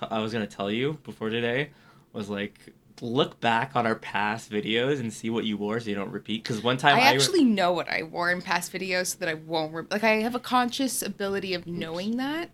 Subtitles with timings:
[0.00, 1.70] I was gonna tell you before today
[2.12, 2.58] was like
[3.02, 6.42] look back on our past videos and see what you wore so you don't repeat.
[6.42, 9.18] Because one time I I, re- actually know what I wore in past videos so
[9.18, 9.72] that I won't.
[9.72, 12.50] Re- like I have a conscious ability of knowing that.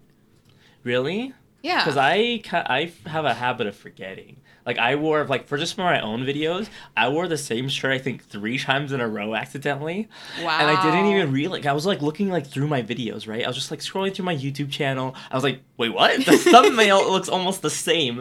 [0.83, 1.79] really Yeah.
[1.85, 4.37] because I I have a habit of forgetting.
[4.65, 7.93] Like I wore like for just for my own videos, I wore the same shirt
[7.93, 10.09] I think three times in a row accidentally.
[10.43, 10.59] wow.
[10.61, 11.67] And I didn't even realize.
[11.67, 13.45] I was like looking like through my videos, right?
[13.45, 15.15] I was just like scrolling through my YouTube channel.
[15.31, 16.25] I was like, wait, what?
[16.25, 18.21] The thumbnail looks almost the same.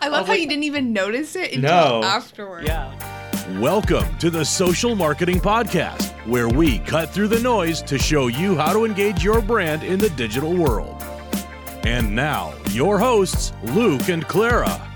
[0.00, 2.02] I love was how like- you didn't even notice it until No.
[2.04, 2.66] afterwards.
[2.66, 2.92] Yeah.
[3.58, 8.56] Welcome to the Social Marketing Podcast, where we cut through the noise to show you
[8.56, 10.99] how to engage your brand in the digital world.
[11.84, 14.86] And now, your hosts, Luke and Clara.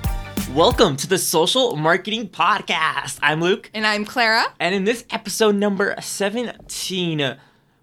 [0.52, 3.18] Welcome to the Social Marketing Podcast.
[3.22, 3.70] I'm Luke.
[3.74, 4.44] And I'm Clara.
[4.60, 7.36] And in this episode number 17,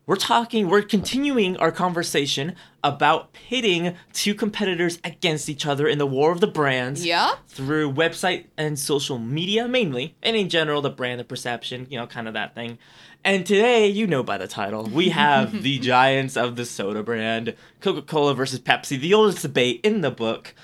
[0.05, 6.05] we're talking, we're continuing our conversation about pitting two competitors against each other in the
[6.08, 7.32] war of the brands Yeah.
[7.48, 12.07] through website and social media mainly, and in general, the brand, the perception, you know,
[12.07, 12.77] kind of that thing.
[13.24, 17.55] And today, you know by the title, we have the giants of the soda brand,
[17.80, 20.55] Coca Cola versus Pepsi, the oldest debate in the book.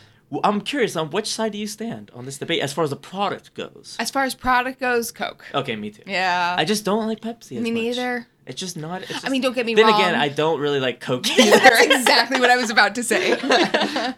[0.43, 2.95] I'm curious on which side do you stand on this debate as far as the
[2.97, 3.95] product goes?
[3.99, 5.45] As far as product goes, Coke.
[5.53, 6.01] Okay, me too.
[6.05, 6.55] Yeah.
[6.57, 7.57] I just don't like Pepsi.
[7.57, 7.81] As Me much.
[7.81, 8.27] neither.
[8.45, 9.03] It's just not.
[9.03, 9.99] It's just, I mean, don't get me then wrong.
[9.99, 11.93] Then again, I don't really like Coke That's either.
[11.93, 13.31] exactly what I was about to say.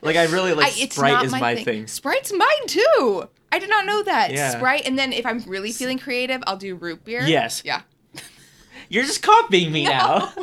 [0.02, 1.88] like I really like I- Sprite is my, thing.
[1.88, 3.24] Sprite's mine too.
[3.52, 4.32] I did not know that.
[4.32, 4.52] Yeah.
[4.52, 7.22] Sprite, and then if I'm really feeling creative, I'll do root beer.
[7.24, 7.64] Yes.
[7.66, 7.82] Yeah.
[8.90, 9.90] You're just copying me No.
[9.92, 10.34] now.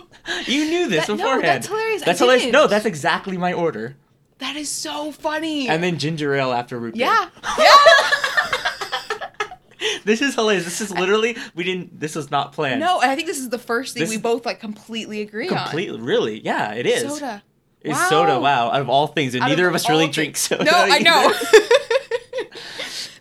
[0.46, 1.44] You knew this That- no, beforehand.
[1.44, 2.02] that's hilarious.
[2.02, 2.52] That's hilarious.
[2.52, 3.96] No, that's exactly my order.
[4.38, 5.68] That is so funny.
[5.68, 7.06] And then ginger ale after root beer.
[7.06, 7.28] yeah.
[7.58, 7.68] Yeah.
[10.04, 10.64] This is hilarious.
[10.64, 11.98] This is literally we didn't.
[12.00, 12.80] This was not planned.
[12.80, 15.48] no, and I think this is the first thing This we both like completely agree
[15.48, 16.00] completely.
[16.00, 16.40] Really?
[16.40, 16.92] Yeah, it on.
[16.92, 17.02] is.
[17.02, 17.42] Soda.
[17.82, 18.08] It's Wow.
[18.08, 18.40] soda.
[18.40, 18.70] Wow.
[18.70, 20.64] Out of all things, and Out neither of, us really all drink soda.
[20.64, 21.32] No, I know.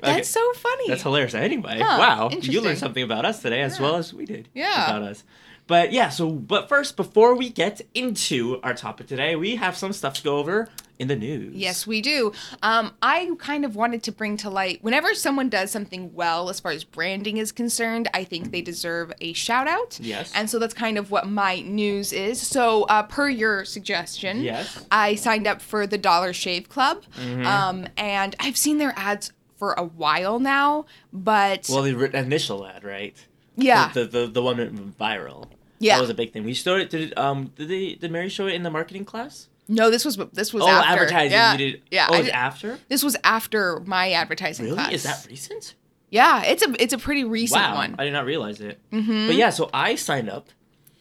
[0.01, 0.07] Either.
[0.11, 0.15] Okay.
[0.17, 0.87] That's so funny.
[0.87, 1.33] That's hilarious.
[1.33, 3.81] Anyway, Huh, wow, you learned something about us today as Yeah.
[3.83, 4.85] well as we did Yeah.
[4.89, 5.23] about us.
[5.67, 9.93] But yeah, so but first, before we get into our topic today, we have some
[9.93, 10.69] stuff to go over
[10.99, 11.55] in the news.
[11.55, 12.31] Yes, we do.
[12.61, 16.59] Um, I kind of wanted to bring to light whenever someone does something well as
[16.59, 19.97] far as branding is concerned, I think they deserve a shout out.
[19.99, 20.31] Yes.
[20.35, 22.39] And so that's kind of what my news is.
[22.39, 24.85] So, uh, per your suggestion, Yes.
[24.91, 27.03] I signed up for the Dollar Shave Club.
[27.19, 27.45] Mm-hmm.
[27.45, 32.83] Um, and I've seen their ads for a while now, but Well, the initial ad,
[32.83, 33.15] right?
[33.55, 33.91] yeah.
[33.93, 35.47] The the, the one that went viral.
[35.79, 35.95] Yeah.
[35.95, 36.43] That was a big thing.
[36.43, 36.89] We started.
[36.89, 39.47] Did it, um did they did Mary show it in the marketing class?
[39.67, 40.91] no, this was this was oh, after.
[41.03, 41.31] advertising.
[41.31, 41.51] Yeah.
[41.53, 41.81] You did.
[41.89, 42.07] Yeah.
[42.09, 42.79] Oh, I it was did- after.
[42.89, 44.77] this was after my advertising Really?
[44.77, 44.91] class.
[44.93, 45.73] Is that recent?
[46.11, 47.95] Yeah, it's a it's a pretty recent wow, one.
[47.97, 48.79] I did not realize it.
[48.93, 49.27] Mm-hmm.
[49.27, 50.47] But yeah, so I signed up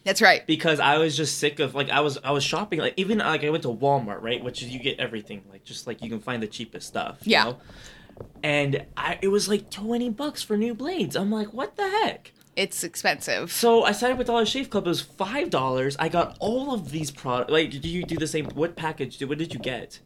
[0.02, 0.44] That's right.
[0.46, 3.44] because I was just sick of like I was I was shopping like even like
[3.44, 6.42] I went to Walmart right, which you get everything like just like you can find
[6.42, 7.18] the cheapest stuff.
[7.22, 7.44] you Yeah.
[7.44, 7.58] know?
[8.42, 11.16] And I it was like twenty bucks for new blades.
[11.16, 12.32] I'm like, what the heck?
[12.56, 13.50] It's expensive.
[13.50, 14.86] So I signed up with Dollar Shave Club.
[14.86, 15.96] It was five dollars.
[15.98, 17.50] I got all of these products.
[17.50, 18.44] Like, did you do the same?
[18.50, 19.16] What package?
[19.18, 19.98] Did, what did you get?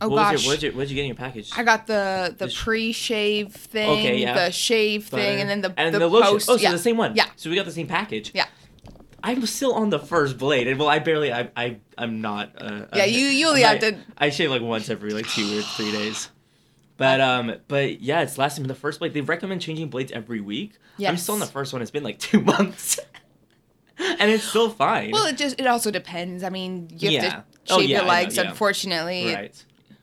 [0.00, 0.32] Oh what gosh.
[0.34, 1.50] Was your, what did you What did you get in your package?
[1.56, 4.34] I got the the The pre-shave thing, Okay, yeah.
[4.34, 5.22] the shave Butter.
[5.22, 6.32] thing, and then the and the, the, lotion.
[6.34, 6.50] post.
[6.50, 6.72] oh, so yeah.
[6.72, 7.16] the same one.
[7.16, 7.24] Yeah.
[7.36, 8.30] So we got the same package.
[8.34, 8.46] Yeah.
[9.24, 11.32] I'm still on the first blade, and well, I barely.
[11.32, 12.52] I I I'm not.
[12.62, 15.58] Uh, Yeah, uh, you- you only have to- I shave like once every like two
[15.58, 16.30] or three days.
[16.98, 19.14] But um, but yeah, it's lasting the first blade.
[19.14, 20.74] They recommend changing blades every week.
[21.02, 21.80] I'm still on the first one.
[21.80, 22.98] It's been like two months,
[23.98, 25.12] and it's still fine.
[25.12, 26.42] Well, it just it also depends.
[26.42, 27.30] I mean, you have Yeah.
[27.30, 28.36] to Oh, shave yeah, your know, legs.
[28.36, 28.48] yeah.
[28.50, 29.44] Unfortunately, right.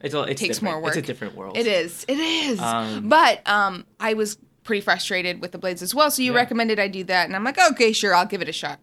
[0.01, 0.81] It's it's takes different.
[0.81, 1.57] more It's a different world.
[1.57, 2.05] it is.
[2.07, 2.59] It is.
[2.61, 6.09] Um, but um, I was pretty frustrated with the blades as well.
[6.11, 8.53] So you recommended I do that, and I'm like, okay, sure, I'll give it a
[8.53, 8.79] shot.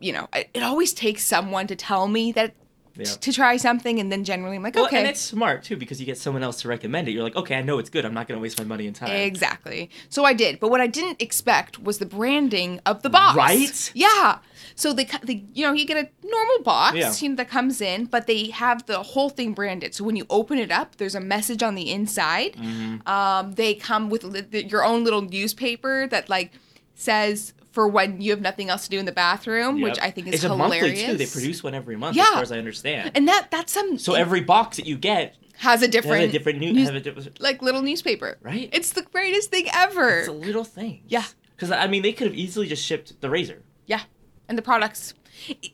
[0.00, 2.54] You know, it always takes someone to tell me that
[2.98, 3.04] Yeah.
[3.04, 6.00] to try something, and then generally I'm like, Well, okay, and it's smart too because
[6.00, 7.12] you get someone else to recommend it.
[7.12, 8.04] You're like, okay, I know it's good.
[8.04, 9.10] I'm not gonna waste my money and time.
[9.10, 9.90] Exactly.
[10.08, 13.36] So I did, but what I didn't expect was the branding of the box.
[13.36, 13.92] Right?
[13.94, 14.38] Yeah.
[14.74, 17.12] So they, they you know, you get a normal box Yeah.
[17.18, 19.94] you know, that comes in, but they have the whole thing branded.
[19.94, 22.54] So when you open it up, there's a message on the inside.
[22.54, 23.06] Mm-hmm.
[23.08, 26.52] Um, they come with li- your own little newspaper that like
[26.94, 30.26] says for when you have nothing else to do in the bathroom, which I think
[30.26, 30.82] is it's hilarious.
[30.82, 31.16] a monthly too.
[31.16, 32.24] They produce one every month, Yeah.
[32.24, 33.12] as far as I understand.
[33.14, 36.28] and that that's some so every box that you get has a has different a
[36.32, 38.36] different new, news- a different, like little newspaper.
[38.42, 38.68] right?
[38.72, 40.18] It's the greatest thing ever.
[40.18, 41.02] It's a little thing.
[41.06, 41.22] Yeah.
[41.54, 43.62] Because I mean, they could have easily just shipped the razor.
[43.86, 44.00] Yeah.
[44.48, 45.14] And the products,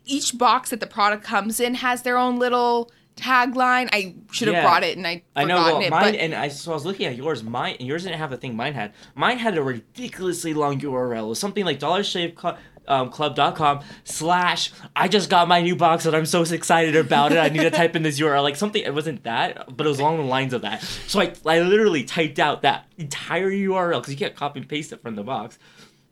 [0.04, 3.88] each box that the product comes in has their own little tagline.
[3.92, 4.62] I should have Yeah.
[4.62, 5.56] brought it and I I know.
[5.56, 5.90] Well, it.
[5.90, 7.42] mine but and I so I was looking at yours.
[7.42, 8.92] Mine yours didn't have the thing mine had.
[9.14, 11.24] Mine had a ridiculously long URL.
[11.26, 15.74] It was something like Dollar Shave Club um, club.com slash I just got my new
[15.74, 17.38] box and I'm so excited about it.
[17.38, 18.42] I need to type in this URL.
[18.42, 20.82] Like something, it wasn't that, but it was along the lines of that.
[20.82, 24.92] So I, I literally typed out that entire URL because you can't copy and paste
[24.92, 25.58] it from the box.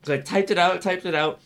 [0.04, 1.40] So I typed it out, typed it out.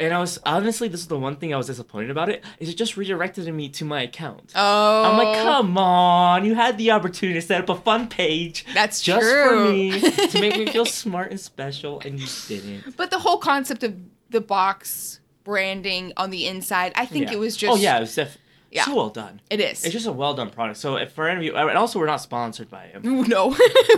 [0.00, 2.42] And I was honestly, this is the one thing I was disappointed about it.
[2.58, 4.52] Is it just redirected me to my account?
[4.54, 5.42] Oh, I'm like, oh.
[5.44, 6.44] come on!
[6.44, 9.48] You had the opportunity to set up a fun page That's just true.
[9.48, 12.96] for me to make me feel smart and special, and you didn't.
[12.96, 13.94] But the whole concept of
[14.30, 17.34] the box branding on the inside, I think Yeah.
[17.34, 17.72] it was oh, just.
[17.72, 18.38] Oh yeah, it was def-
[18.70, 18.84] Yeah.
[18.86, 19.40] so well done.
[19.50, 19.84] It is.
[19.84, 20.78] It's just a well done product.
[20.78, 23.02] So if for any of you, and also we're not sponsored by him.
[23.28, 23.48] No,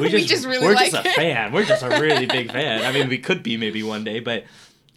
[0.00, 1.52] we just, really we're like just a fan.
[1.52, 2.84] We're just a really big fan.
[2.84, 4.44] I mean, we could be maybe one day, but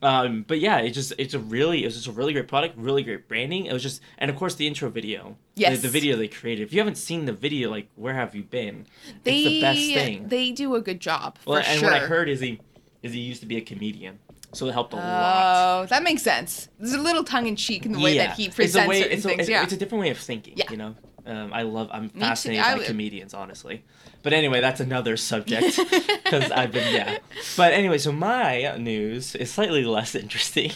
[0.02, 2.78] um, but yeah, it just it's a really it was just a really great product,
[2.78, 3.66] really great branding.
[3.66, 5.38] It was just and of course the intro video.
[5.56, 5.78] Yes.
[5.78, 6.64] The, the video they created.
[6.64, 8.86] If you haven't seen the video, like where have you been?
[9.24, 10.28] They it's the best thing.
[10.28, 11.90] they do a good job well, for and sure.
[11.90, 12.60] what I heard is he
[13.02, 14.20] is he used to be a comedian,
[14.54, 15.82] so it helped a lot.
[15.84, 16.68] Oh, that makes sense.
[16.80, 18.28] There's a little tongue in cheek in the way Yeah.
[18.28, 19.40] that he It's a presents way- certain it's a, things.
[19.42, 19.64] it's, yeah.
[19.64, 20.54] it's a different way of thinking.
[20.58, 20.70] Yeah.
[20.72, 20.96] You know,
[21.28, 21.90] um, I love.
[21.92, 23.84] I'm fascinated by would- comedians, honestly.
[24.24, 25.78] But anyway, that's another subject
[26.24, 27.20] because I've been yeah.
[27.56, 30.72] But anyway, so my news is slightly less interesting.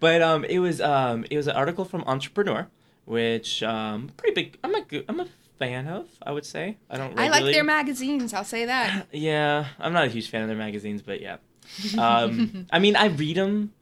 [0.00, 2.68] but um, it was um, it was an article from Entrepreneur,
[3.04, 4.58] which um, pretty big.
[4.64, 5.26] I'm a good, I'm a
[5.58, 6.08] fan of.
[6.22, 7.18] I would say I don't.
[7.18, 8.34] I like their magazines.
[8.34, 9.06] I'll say that.
[9.12, 11.36] Yeah, I'm not a huge fan of their magazines, but yeah.
[11.98, 13.72] Um, I mean, I read them.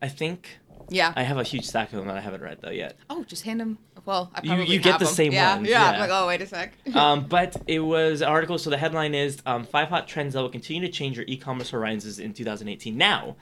[0.00, 0.58] I think
[0.90, 1.12] Yeah.
[1.16, 2.96] I have a huge stack of them that I haven't read though yet.
[3.10, 3.78] oh, just hand them.
[4.04, 5.14] Well, I You- probably you get the the 'em.
[5.14, 5.84] same yeah, ones, Yeah.
[5.86, 6.00] I'm yeah.
[6.00, 6.72] like, oh, wait a sec.
[6.94, 8.56] um, but it was an article.
[8.58, 11.70] So the headline is um, five hot trends that will continue to change your e-commerce
[11.70, 12.96] horizons in 2018.
[12.96, 13.36] Now,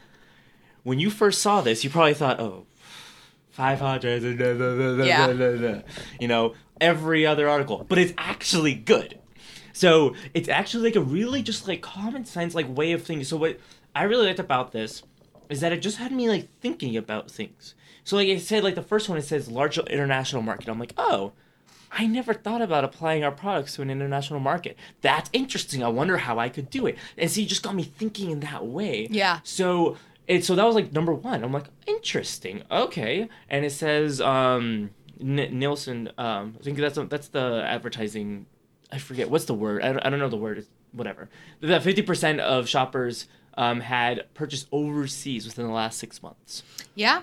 [0.82, 2.66] when you first saw this, you probably thought, oh,
[3.50, 5.82] five hot trends, blah, blah, blah, Yeah.
[6.20, 7.84] you know, every other article.
[7.88, 9.18] But it's actually good.
[9.72, 13.24] So it's actually like a really just like common sense like way of thinking.
[13.24, 13.58] So what
[13.94, 15.02] I really liked about this
[15.48, 17.74] is that it just had me like thinking about things.
[18.04, 20.68] So like it said like the first one it says large international market.
[20.68, 21.32] I'm like, oh,
[21.90, 24.76] I never thought about applying our products to an international market.
[25.00, 25.82] That's interesting.
[25.82, 26.98] I wonder how I could do it.
[27.16, 29.08] And see, it just got me thinking in that way.
[29.10, 29.40] Yeah.
[29.44, 29.96] So
[30.26, 31.42] it so that was like number one.
[31.42, 32.62] I'm like, interesting.
[32.70, 33.28] Okay.
[33.48, 34.90] And it says um
[35.20, 36.10] N- Nielsen.
[36.18, 38.46] Um, I think that's that's the advertising.
[38.92, 39.82] I forget what's the word.
[39.82, 40.58] I don't, I don't know the word.
[40.58, 41.28] It's whatever.
[41.60, 43.26] That fifty percent of shoppers
[43.56, 46.62] um, had purchased overseas within the last six months.
[46.94, 47.22] yeah.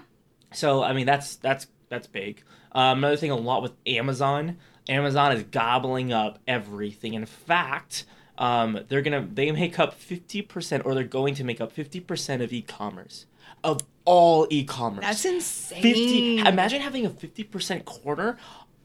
[0.51, 2.44] So I mean that's that's that's big.
[2.74, 4.57] Um, another thing, a lot with Amazon.
[4.89, 7.13] Amazon is gobbling up everything.
[7.13, 8.06] In fact,
[8.38, 12.00] um, they're gonna they make up fifty percent, or they're going to make up fifty
[12.00, 13.25] percent of e-commerce
[13.63, 15.06] of all e-commerce.
[15.06, 15.81] That's insane.
[15.81, 18.38] 50 imagine having a 50% corner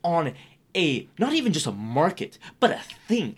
[0.05, 0.35] on
[0.77, 3.37] a not even just a market but a thing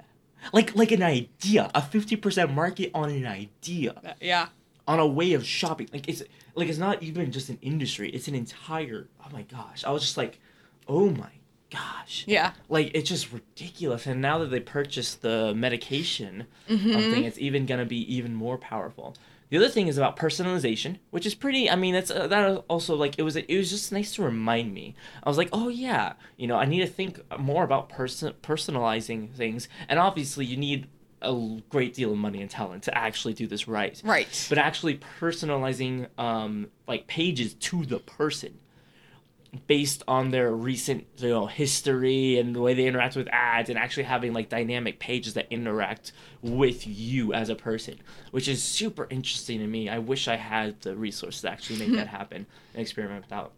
[0.53, 4.49] like like an idea a 50% market on an idea Yeah.
[4.89, 6.23] on a way of shopping like it's
[6.55, 10.03] like it's not even just an industry it's an entire oh my gosh i was
[10.03, 10.41] just like
[10.89, 11.31] oh my
[11.71, 12.53] gosh Yeah.
[12.69, 16.93] like it's just ridiculous and now that they purchased the medication Mm-hmm.
[17.13, 19.15] thing it's even gonna be even more powerful
[19.51, 22.95] the other thing is about personalization which is pretty i mean that's uh, that also
[22.95, 24.95] like it was it was just nice to remind me.
[25.23, 29.33] I was like oh yeah you know i need to think more about person personalizing
[29.33, 29.69] things.
[29.89, 30.89] And obviously you need
[31.23, 34.01] a great deal of money and talent to actually do this right.
[34.05, 34.47] Right.
[34.49, 38.59] but actually personalizing um, like pages to the person
[39.67, 43.77] based on their recent you know history and the way they interact with ads and
[43.79, 47.99] actually having like dynamic pages that interact with you as a person
[48.31, 49.89] which is super interesting to me.
[49.89, 53.53] I wish i had the resources to actually make that happen and experiment about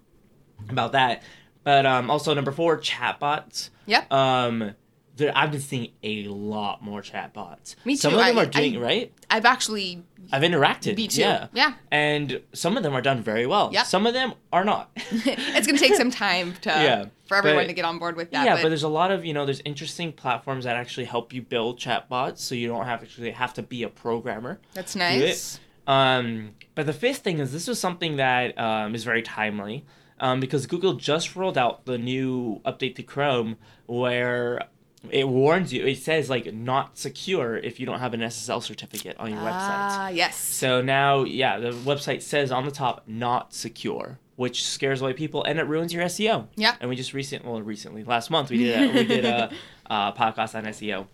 [0.71, 1.23] about that.
[1.65, 3.71] But um also number four chatbots.
[3.87, 4.13] Yep.
[4.13, 4.75] um
[5.17, 7.75] there, I've been seeing a lot more chatbots.
[7.85, 7.99] Me too.
[7.99, 9.13] Some of them I- are doing I- right.
[9.31, 10.03] I've actually.
[10.33, 10.97] I've interacted.
[10.97, 11.21] Me too.
[11.21, 11.49] Yeah.
[11.53, 11.75] Yeah.
[11.91, 13.71] And some of them are done very well.
[13.73, 13.87] Yep.
[13.87, 14.91] Some of them are not.
[14.97, 18.31] it's gonna take some time to Yeah, for everyone but- to get on board with
[18.31, 18.45] that.
[18.47, 21.33] yeah, but, but there's a lot of you know there's interesting platforms that actually help
[21.33, 24.61] you build chatbots, so you don't have to actually have to be a programmer.
[24.73, 25.01] that's it.
[25.01, 25.61] nice.
[25.87, 29.85] Um, but the fifth thing is this was something that um, is very timely
[30.21, 34.63] um, because Google just rolled out the new update to Chrome where
[35.11, 35.85] it warns you.
[35.85, 39.51] It says like not secure if you don't have an SSL certificate on your website.
[39.51, 40.37] Ah, yes.
[40.37, 45.43] So now, yeah, the website says on the top not secure, which scares away people
[45.45, 46.47] and it ruins your SEO.
[46.57, 46.77] Yeah.
[46.81, 49.51] And we just recent, well, recently last month we did a, we did a,
[49.91, 51.07] uh podcast on SEO.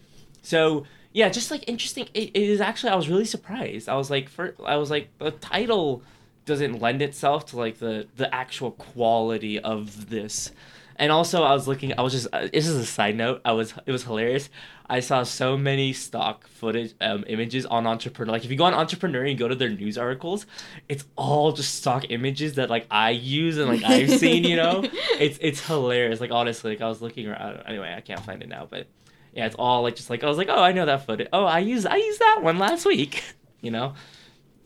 [0.43, 2.09] So yeah, just like interesting.
[2.15, 3.89] It, it is actually I was really surprised.
[3.89, 6.03] I was like, for I was like the title
[6.45, 10.53] doesn't lend itself to like the the actual quality of this.
[10.99, 11.97] And also, I was looking.
[11.97, 12.27] I was just.
[12.33, 13.41] Uh, this is a side note.
[13.45, 13.73] I was.
[13.87, 14.51] It was hilarious.
[14.91, 18.33] I saw so many stock footage, um, images on Entrepreneur.
[18.33, 20.47] Like if you go on Entrepreneur and go to their news articles,
[20.89, 24.43] it's all just stock images that like I use and like I've seen.
[24.45, 24.83] You know,
[25.21, 26.21] it's it's hilarious.
[26.21, 27.63] Like honestly, like I was looking around.
[27.67, 28.89] Anyway, I can't find it now, but
[29.33, 31.29] yeah, it's all like just like I was like, oh, I know that footage.
[31.33, 33.23] Oh, I use I used that one last week.
[33.61, 33.95] You know,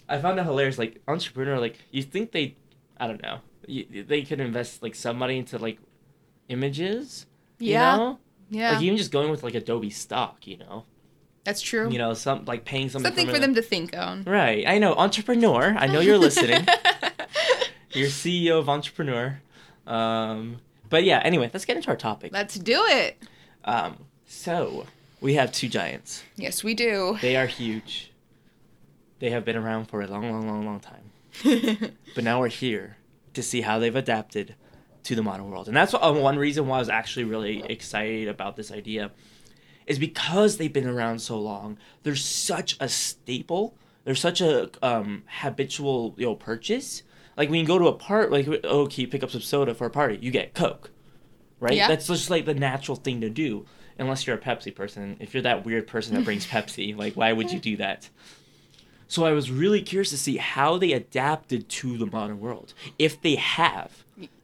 [0.07, 0.77] I found it hilarious.
[0.77, 2.57] Like Entrepreneur, like you think they,
[3.01, 5.79] I don't know, you, they could invest like some money into like
[6.49, 7.27] images.
[7.59, 7.93] Yeah.
[7.93, 8.19] You know?
[8.51, 10.85] Yeah, Like even just going with like Adobe stock, you know.
[11.45, 11.89] that's true.
[11.91, 14.25] You know, some like paying something Something for them to think on.
[14.25, 14.65] Right.
[14.69, 14.95] I know.
[14.95, 15.75] Entrepreneur.
[15.79, 16.67] I know you're listening.
[17.93, 19.41] you're CEO of Entrepreneur.
[19.87, 20.59] Um,
[20.91, 22.31] but yeah, anyway, let's get into our topic.
[22.33, 23.23] Let's do it.
[23.65, 23.97] Um,
[24.27, 24.87] so
[25.23, 26.23] we have two giants.
[26.37, 27.17] Yes, we do.
[27.23, 28.13] They are huge.
[29.19, 31.93] They have been around for a long, long, long, long time.
[32.15, 32.99] But now we're here
[33.33, 34.57] to see how they've adapted
[35.05, 35.69] to the modern world.
[35.69, 39.11] And that's what, uh, one reason why I was actually really excited about this idea
[39.87, 41.79] is because they've been around so long.
[42.03, 43.77] They're such a staple.
[44.05, 47.03] They're such a um, habitual you know purchase.
[47.37, 49.75] Like when you go to a part, like oh, can you pick up some soda
[49.75, 50.19] for a party?
[50.21, 50.91] You get Coke,
[51.61, 51.75] right?
[51.75, 51.89] Yeah.
[51.89, 53.67] That's just like the natural thing to do.
[53.99, 55.17] Unless you're a Pepsi person.
[55.21, 58.09] If you're that weird person that brings Pepsi, like why would you do that?
[59.07, 63.21] So I was really curious to see how they adapted to the modern world, if
[63.21, 64.02] they have.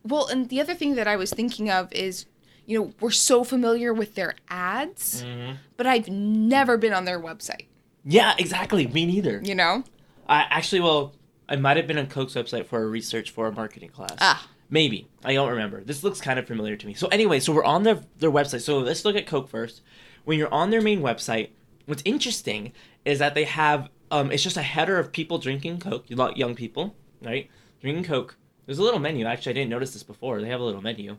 [0.08, 2.26] Well, and the other thing that I was thinking of is,
[2.66, 5.54] you know, we're so familiar with their ads, Mm-hmm.
[5.76, 7.66] but I've never been on their website.
[8.04, 8.86] Yeah, exactly.
[8.86, 9.40] Me neither.
[9.44, 9.84] You know?
[10.28, 11.14] I actually, well,
[11.48, 14.16] I might have been on Coke's website for a research for a marketing class.
[14.20, 14.48] Ah.
[14.70, 15.08] Maybe.
[15.24, 15.82] I don't remember.
[15.82, 16.92] This looks kind of familiar to me.
[16.94, 18.60] So anyway, so we're on their their website.
[18.60, 19.80] So let's look at Coke first.
[20.24, 21.50] When you're on their main website,
[21.86, 22.72] what's interesting
[23.06, 26.94] is that they have um it's just a header of people drinking Coke, young people,
[27.22, 27.48] right?
[27.80, 28.36] Drinking Coke.
[28.68, 29.25] There's a little menu.
[29.25, 30.42] Actually, I didn't notice this before.
[30.42, 31.16] They have a little menu.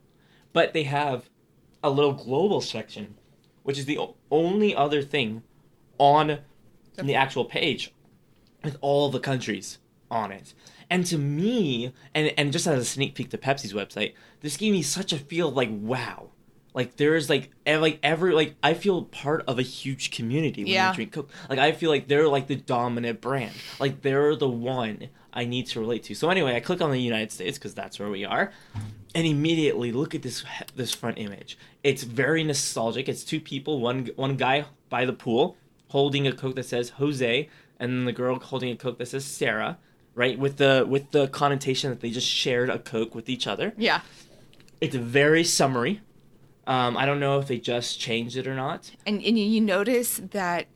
[0.54, 1.32] But they have
[1.84, 3.16] a little global section,
[3.64, 5.42] which is the only other thing
[5.98, 6.42] on
[6.96, 7.92] the actual page
[8.64, 9.80] with all the countries
[10.12, 10.54] on it.
[10.92, 14.72] And to me, and and just as a sneak peek to Pepsi's website, this gave
[14.72, 16.30] me such a feel of like wow.
[16.76, 20.74] Like there's like ev- like every like I feel part of a huge community when
[20.74, 20.92] Yeah.
[20.92, 21.32] I drink Coke.
[21.50, 23.54] Like I feel like they're like the dominant brand.
[23.80, 26.16] Like they're the one I need to relate to.
[26.16, 28.52] So anyway, I click on the United States because that's where we are,
[29.16, 30.44] and immediately look at this
[30.76, 31.58] this front image.
[31.84, 33.08] It's very nostalgic.
[33.10, 35.56] It's two people, one one guy by the pool
[35.90, 39.26] holding a Coke that says Jose, and then the girl holding a Coke that says
[39.26, 39.78] Sarah.
[40.16, 43.74] Right with the with the connotation that they just shared a Coke with each other.
[43.78, 44.02] Yeah.
[44.82, 46.02] It's very summary.
[46.68, 48.92] Um, I don't know if they just changed it or not.
[49.06, 50.68] And, and you- you notice that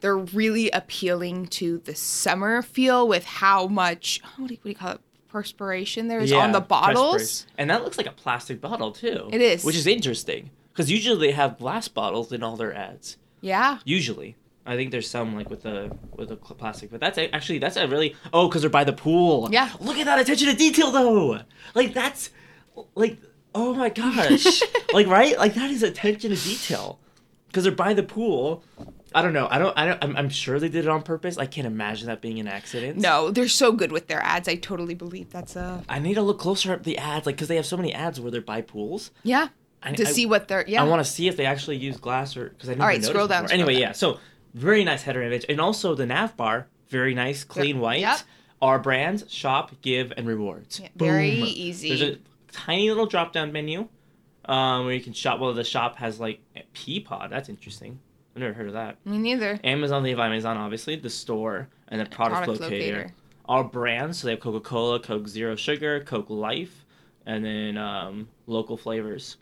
[0.00, 4.68] they're really appealing to the summer feel with how much, what do you, what do
[4.70, 5.00] you call it?
[5.28, 7.46] Perspiration there is on the bottles.
[7.58, 9.28] And that looks like a plastic bottle too.
[9.30, 9.62] It is.
[9.62, 13.18] which is interesting because usually they have glass bottles in all their ads.
[13.42, 13.78] Yeah.
[13.84, 17.76] Usually, I think there's some like with the with the plastic, but that's actually that's
[17.76, 19.48] a really oh because they're by the pool.
[19.52, 19.70] Yeah.
[19.80, 21.40] look at that attention to detail though.
[21.74, 22.30] Like that's
[22.94, 23.18] like
[23.54, 24.62] oh my gosh,
[24.94, 26.98] like right like that is attention to detail
[27.48, 28.62] because they're by the pool.
[29.14, 29.48] I don't know.
[29.50, 29.76] I don't.
[29.78, 30.04] I don't.
[30.04, 31.38] I'm, I'm sure they did it on purpose.
[31.38, 32.98] I can't imagine that being an accident.
[32.98, 34.48] No, they're so good with their ads.
[34.48, 37.48] I totally believe that's a I need to look closer at the ads, like because
[37.48, 39.10] they have so many ads where they're by pools.
[39.22, 39.48] yeah.
[39.82, 40.82] I- to I- see what they're yeah.
[40.82, 42.94] I want to see if they actually use glass or because I never All right,
[42.96, 43.80] noticed scroll down, scroll anyway, down.
[43.82, 43.92] yeah.
[43.92, 44.18] So
[44.54, 48.00] very nice header image, and also the nav bar, very nice, clean white.
[48.00, 48.18] yep.
[48.60, 50.80] Our brands, shop, give, and rewards.
[50.80, 51.90] Yeah, very easy.
[51.90, 52.18] There's a
[52.50, 53.86] tiny little drop down menu,
[54.46, 55.38] um, where you can shop.
[55.38, 57.30] Well, the shop has like a Peapod.
[57.30, 58.00] That's interesting.
[58.34, 59.04] I've never heard of that.
[59.04, 59.58] Me neither.
[59.64, 62.96] Amazon, they have Amazon, obviously, the store, and then product, Product locator.
[62.96, 63.14] locator.
[63.46, 66.84] Our brands, so they have Coca Cola, Coke Zero Sugar, Coke Life,
[67.26, 69.38] and then um, local flavors.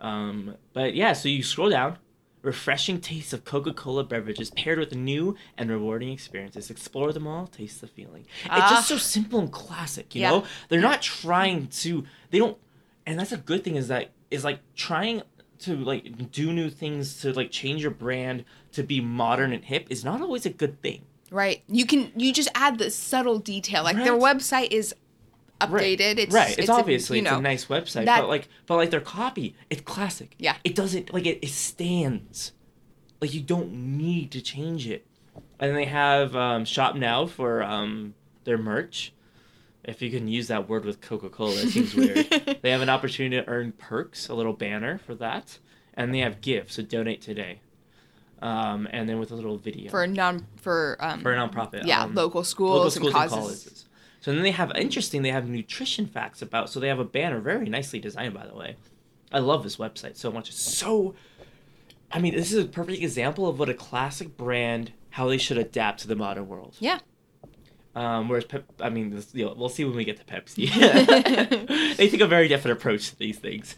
[0.00, 1.98] Um, but yeah, so you scroll down.
[2.42, 6.70] Refreshing taste of Coca Cola beverages paired with new and rewarding experiences.
[6.70, 8.24] Explore them all, taste the feeling.
[8.44, 8.70] It's Ah.
[8.70, 10.30] just so simple and classic, you Yeah.
[10.30, 10.44] know?
[10.68, 12.56] They're not trying to, they don't,
[13.04, 15.22] and that's a good thing is that, is like trying
[15.60, 19.86] to like do new things to like change your brand to be modern and hip
[19.90, 21.02] is not always a good thing.
[21.30, 21.62] Right.
[21.68, 23.82] You can you just add the subtle detail.
[23.84, 24.94] Like their website is
[25.68, 25.98] Right.
[25.98, 26.18] updated.
[26.18, 26.58] It's right.
[26.58, 29.54] It's, a- obviously you it's a nice website, that- but like but like their copy,
[29.70, 30.34] it's classic.
[30.38, 30.56] Yeah.
[30.64, 32.52] It doesn't like it, it stands.
[33.20, 35.06] Like you don't need to change it.
[35.58, 39.12] And they have um, shop now for um, their merch.
[39.86, 42.58] If you can use that word with Coca Cola, it seems weird.
[42.62, 45.58] they have an opportunity to earn perks, a little banner for that,
[45.94, 46.74] and they have gifts.
[46.74, 47.60] so donate today.
[48.42, 51.86] Um, and then with a little video for non for um for a nonprofit.
[51.86, 53.64] yeah um, local schools, local schools and and causes.
[53.64, 53.84] colleges.
[54.20, 55.22] So then they have interesting.
[55.22, 56.68] They have nutrition facts about.
[56.68, 58.76] So they have a banner, very nicely designed, by the way.
[59.32, 60.48] I love this website so much.
[60.48, 61.14] It's so.
[62.10, 65.58] I mean, this is a perfect example of what a classic brand how they should
[65.58, 66.76] adapt to the modern world.
[66.78, 66.98] Yeah.
[67.96, 70.68] Um, whereas Pep, I mean, this, you know, we'll see when we get to Pepsi.
[71.96, 73.74] they take a very different approach to these things.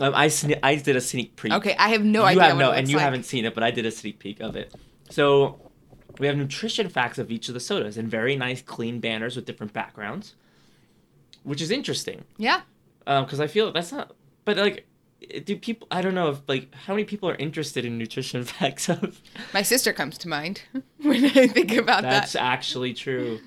[0.00, 1.52] Um, I sne- I did a sneak peek.
[1.52, 2.42] Okay, I have no you idea.
[2.44, 3.04] have no, and you like.
[3.04, 4.74] haven't seen it, but I did a sneak peek of it.
[5.10, 5.60] So
[6.18, 9.44] we have nutrition facts of each of the sodas and very nice, clean banners with
[9.44, 10.36] different backgrounds,
[11.42, 12.62] which is interesting Yeah.
[13.04, 14.14] because I feel that's not.
[14.46, 14.86] But like,
[15.44, 15.86] do people?
[15.90, 19.20] I don't know if like how many people are interested in nutrition facts of.
[19.52, 20.62] My sister comes to mind
[21.02, 22.10] when I think about That's that.
[22.20, 23.38] That's actually true.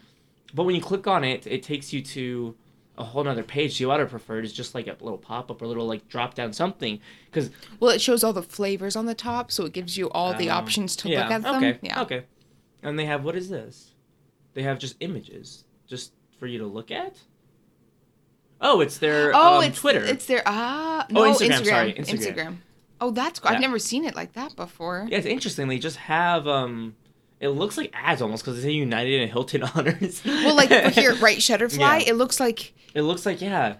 [0.53, 2.55] But when you click on it, it takes you to
[2.97, 3.77] a whole nother page.
[3.77, 5.67] So you ought to prefer it is just like a little pop up or a
[5.67, 9.51] little like drop down something because Well, it shows all the flavors on the top,
[9.51, 11.55] so it gives you all the Um, options to yeah, look at them.
[11.55, 11.79] Okay.
[11.81, 12.01] Yeah.
[12.03, 12.23] Okay.
[12.83, 13.91] And they have what is this?
[14.53, 17.17] They have just images, just for you to look at.
[18.61, 20.03] Oh, it's their Oh, um, it's Twitter.
[20.03, 21.65] It's their ah Oh, no Instagram, Instagram.
[21.65, 22.35] sorry, Instagram.
[22.35, 22.57] Instagram.
[23.01, 23.51] Oh, that's cool.
[23.51, 25.07] I've never seen it like that before.
[25.09, 25.67] Yeah, it's interesting.
[25.67, 26.95] They just have um,
[27.43, 30.23] it looks like ads almost because they say United and Hilton honors.
[30.23, 31.77] Well, like here, right, Shutterfly.
[31.77, 31.97] Yeah.
[32.07, 33.75] It looks like It looks like yeah.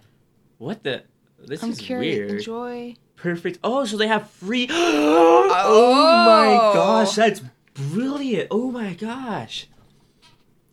[0.58, 1.04] What the?
[1.38, 2.30] This come is curious, weird.
[2.32, 2.96] enjoy.
[3.16, 3.58] Perfect.
[3.64, 4.68] Oh, so they have free.
[4.70, 6.74] oh my oh.
[6.74, 7.40] gosh, that's
[7.72, 8.48] brilliant.
[8.50, 9.66] Oh my gosh.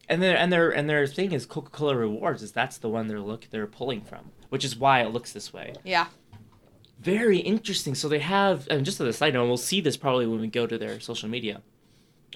[0.10, 2.44] And their and their and their thing is Coca Cola Rewards.
[2.44, 5.54] Is that's the one they're look they're pulling from, which is why it looks this
[5.54, 5.74] way.
[5.86, 6.08] Yeah.
[7.00, 7.96] Very interesting.
[7.96, 10.48] So they have, and just as a side note, we'll see this probably when we
[10.48, 11.64] go to their social media,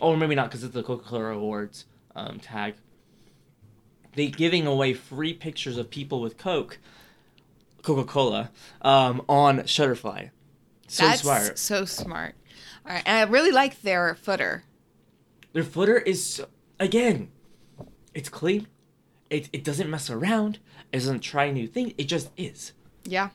[0.01, 1.85] or maybe not because it's the Coca Cola Awards
[2.15, 2.75] um, tag.
[4.13, 6.79] They giving away free pictures of people with Coke,
[7.81, 10.29] Coca Cola, um, on Shutterfly.
[10.87, 11.57] So that's smart.
[11.57, 12.35] so smart.
[12.85, 14.63] All right, and I really like their footer.
[15.53, 16.43] Their footer is
[16.79, 17.29] again,
[18.13, 18.67] it's clean.
[19.29, 20.59] It it doesn't mess around.
[20.91, 21.93] It doesn't try new things.
[21.97, 22.73] It just is.
[23.03, 23.29] Yeah.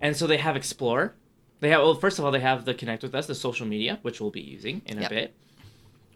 [0.00, 1.14] And so they have Explore.
[1.60, 3.98] They have well, first of all, they have the Connect with Us, the social media,
[4.02, 5.34] which we'll be using in a bit.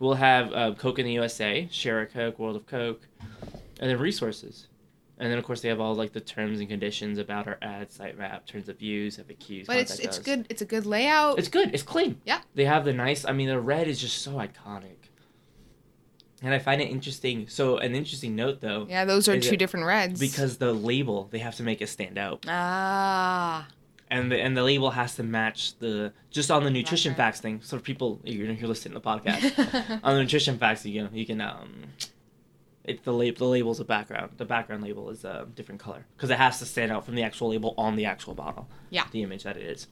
[0.04, 3.08] We'll have uh, Coke in the USA, Share a Coke, World of Coke,
[3.80, 4.68] and then resources.
[5.18, 7.90] And then of course they have all like the terms and conditions about our ad
[7.90, 9.66] site map, terms of use, FAQs.
[9.66, 10.22] But it's it's us.
[10.22, 10.46] good.
[10.50, 11.38] It's a good layout.
[11.38, 11.70] It's good.
[11.72, 12.20] It's clean.
[12.26, 12.42] Yeah.
[12.54, 13.24] They have the nice.
[13.24, 15.08] I mean, the red is just so iconic.
[16.42, 17.48] And I find it interesting.
[17.48, 20.20] So an interesting note though, yeah, those are two different reds.
[20.20, 22.44] because the label they have to make it stand out.
[22.46, 23.66] ah,
[24.10, 27.60] and the and the label has to match the just on the nutrition facts thing.
[27.62, 31.26] So people, you're you're listening to the podcast on the nutrition facts, you can you
[31.26, 31.84] can um,
[32.84, 34.32] it's the label the label's a background.
[34.36, 37.22] The background label is a different color because it has to stand out from the
[37.22, 38.68] actual label on the actual bottle.
[38.90, 39.04] Yeah.
[39.10, 39.88] the image that it is.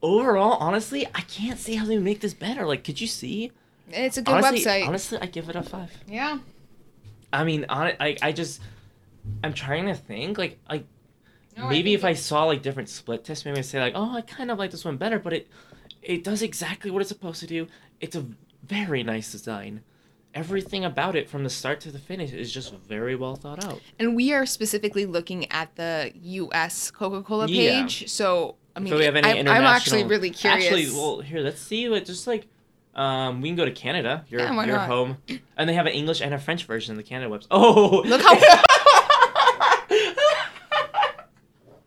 [0.00, 2.64] Overall, honestly, I can't see how they make this better.
[2.64, 3.50] Like, could you see?
[3.90, 4.86] it's a good honestly, website.
[4.86, 5.90] honestly, I give it a five.
[6.06, 6.38] yeah.
[7.32, 8.60] I mean, on it, I I just
[9.42, 10.86] I'm trying to think like like
[11.58, 14.14] No, maybe think if I saw like different split tests, maybe I'd say like, oh,
[14.16, 15.48] I kind of like this one better, but it
[16.02, 17.66] it does exactly what it's supposed to do.
[18.00, 18.24] It's a
[18.64, 19.82] very nice design.
[20.34, 23.80] Everything about it from the start to the finish is just very well thought out.
[23.98, 26.90] And we are specifically looking at the U.S.
[26.90, 27.80] Coca-Cola Yeah.
[27.82, 28.08] page.
[28.08, 30.66] So I mean, so we have any I, I'm actually really curious.
[30.66, 32.46] Actually, well, here let's see what just like.
[32.94, 34.24] Um, we can go to Canada.
[34.28, 35.16] Your Yeah, your home,
[35.56, 37.46] and they have an English and a French version of the Canada website.
[37.50, 38.62] Oh, Look how-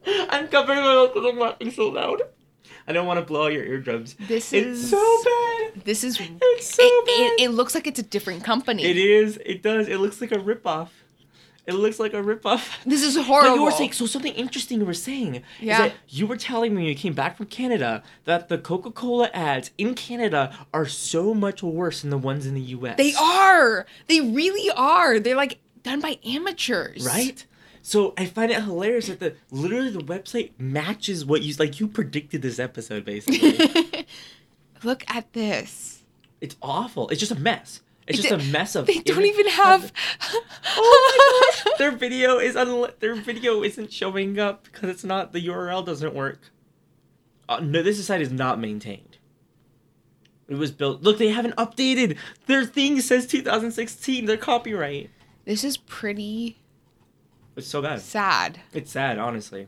[0.30, 2.22] I'm covering my mouth because I'm laughing so loud.
[2.88, 4.16] I don't want to blow out your eardrums.
[4.20, 5.84] This it's is so bad.
[5.86, 6.20] This is.
[6.20, 7.40] It's so it, bad.
[7.40, 8.84] it, it looks like it's a different company.
[8.84, 9.40] It is.
[9.46, 9.88] It does.
[9.88, 10.90] It looks like a ripoff.
[11.68, 12.70] It looks like a ripoff.
[12.86, 13.52] This is horrible.
[13.52, 15.74] But you were saying so something interesting you were saying Yeah.
[15.86, 19.30] is that you were telling me when you came back from Canada that the Coca-Cola
[19.32, 22.98] ads in Canada are so much worse than the ones in the US.
[22.98, 23.86] They are.
[24.08, 25.20] They really are.
[25.20, 27.06] They're like done by amateurs.
[27.06, 27.46] Right?
[27.82, 31.88] So I find it hilarious that the literally the website matches what you like you
[31.88, 34.06] predicted this episode basically.
[34.84, 36.04] Look at this.
[36.42, 37.10] it's awful.
[37.10, 37.82] It's just a mess.
[38.08, 39.92] It's It- just a mess of They don't image- even have.
[40.78, 41.74] Oh my gosh!
[41.78, 46.14] Their video is unli- their video isn't showing up because it's not the URL doesn't
[46.14, 46.52] work.
[47.50, 49.18] Uh, no, this site is not maintained.
[50.48, 51.02] It was built.
[51.02, 52.18] Look, they haven't updated.
[52.46, 54.26] Their thing says 2016.
[54.26, 55.10] Their copyright.
[55.46, 56.58] This is pretty
[57.56, 58.02] It's so bad.
[58.02, 58.60] sad.
[58.74, 59.68] It's sad, honestly.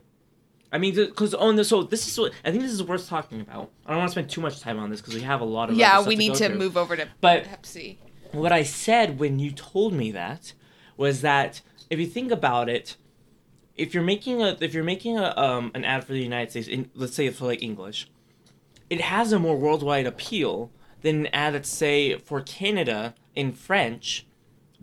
[0.72, 3.42] I mean, because on the so this is what I think this is worth talking
[3.42, 3.70] about.
[3.86, 5.66] I don't want to spend too much time on this because we have a lot
[5.70, 6.58] of other Yeah, we need go to through.
[6.58, 7.98] move over to But- Pepsi.
[8.32, 10.54] what I said when you told me that
[10.98, 12.96] was that if you think about it,
[13.76, 16.68] if you're making a if you're making a um an ad for the United States,
[16.68, 18.10] in, let's say for like English,
[18.90, 24.26] it has a more worldwide appeal than an ad that's say for Canada in French,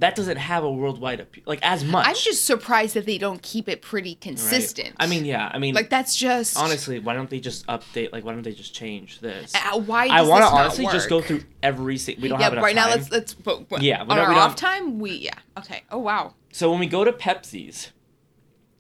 [0.01, 2.07] that doesn't have a worldwide appeal, like as much.
[2.07, 4.21] I'm just surprised that they don't keep it pretty right?
[4.21, 4.97] consistent.
[4.99, 5.51] I mean, yeah.
[5.53, 8.11] I mean, like that's just honestly, why don't they just update?
[8.13, 9.55] Like, why don't they just change this?
[9.55, 11.99] Uh, why I want to honestly just go through every.
[11.99, 14.33] Si- we don't yeah, have enough right now let's let's but, but Yeah, on our
[14.33, 17.91] off have- time we yeah okay oh wow So when we go to Pepsi's,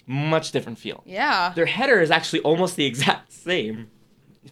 [0.07, 1.03] much different feel.
[1.07, 3.91] yeah Their header is actually almost the exact same.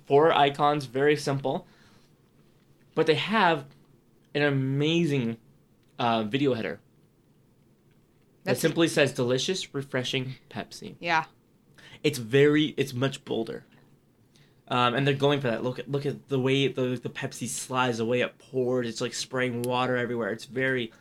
[0.07, 1.66] Four icons, very simple.
[2.94, 3.64] But they have
[4.35, 5.38] an amazing
[5.98, 6.80] uh, video header
[8.44, 10.96] that simply says delicious, refreshing Pepsi.
[11.00, 11.24] yeah
[12.02, 13.64] It's very, it's much bolder.
[14.68, 15.62] Um, and they're going for that.
[15.62, 18.87] Look at look at the way the, the Pepsi slides, the way it pours.
[18.87, 20.30] It's like spraying water everywhere.
[20.30, 20.92] It's very.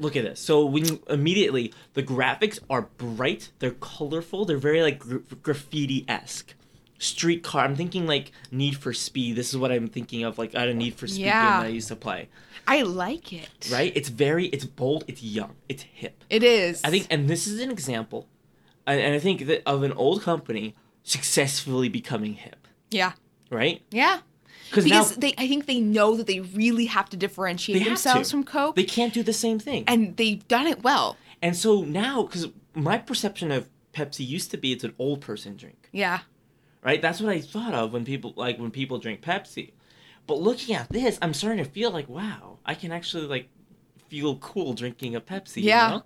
[0.00, 0.40] Look at this.
[0.40, 6.04] So when you, immediately the graphics are bright, they're colorful, they're very like gra- graffiti
[6.08, 6.54] esque.
[6.98, 7.64] Streetcar.
[7.64, 9.36] I'm thinking like Need for Speed.
[9.36, 11.40] This is what I'm thinking of, like out of Need for Speed Yeah.
[11.52, 12.28] game that I used to play.
[12.66, 13.92] I like it Right?
[13.94, 16.24] It's very, it's bold, it's young, it's hip.
[16.30, 18.26] it is I think, and this is an example,
[18.86, 23.12] and, and I think that of an old company successfully becoming hip, yeah
[23.50, 23.82] right?
[23.90, 24.20] yeah
[24.70, 28.30] Because now they I think they know that they really have to differentiate have themselves
[28.30, 28.36] to.
[28.36, 31.54] from Coke they can't do the same thing, and, and they've done it well And
[31.54, 35.90] so now, because my perception of Pepsi used to be it's an old person drink,
[35.92, 36.20] yeah
[36.84, 37.00] right?
[37.00, 39.72] That's what I thought of when people like when people drink Pepsi,
[40.26, 43.48] but looking at this, I'm starting to feel like wow, I can actually like
[44.08, 45.62] feel cool drinking a Pepsi.
[45.62, 45.86] Yeah.
[45.86, 46.02] You know,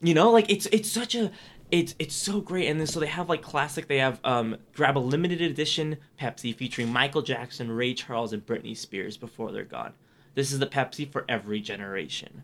[0.00, 1.30] you know like it's it's such a
[1.70, 4.96] it's it's so great and then so they have like classic they have um grab
[4.96, 9.92] a limited edition pepsi featuring michael jackson ray charles and britney spears before they're gone
[10.34, 12.42] this is the pepsi for every generation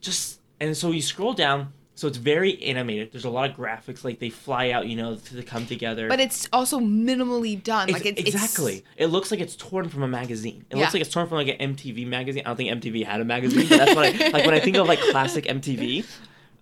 [0.00, 4.04] just and so you scroll down so it's very animated there's a lot of graphics
[4.04, 7.98] like they fly out you know to come together but it's also minimally done Ex-
[8.04, 8.84] like it's exactly.
[8.96, 10.64] It looks like it's torn from a magazine.
[10.70, 10.82] It Yeah.
[10.82, 12.42] looks like it's torn from like an MTV magazine.
[12.46, 14.76] I don't think MTV had a magazine, but that's what I like when I think
[14.76, 16.06] of like classic MTV.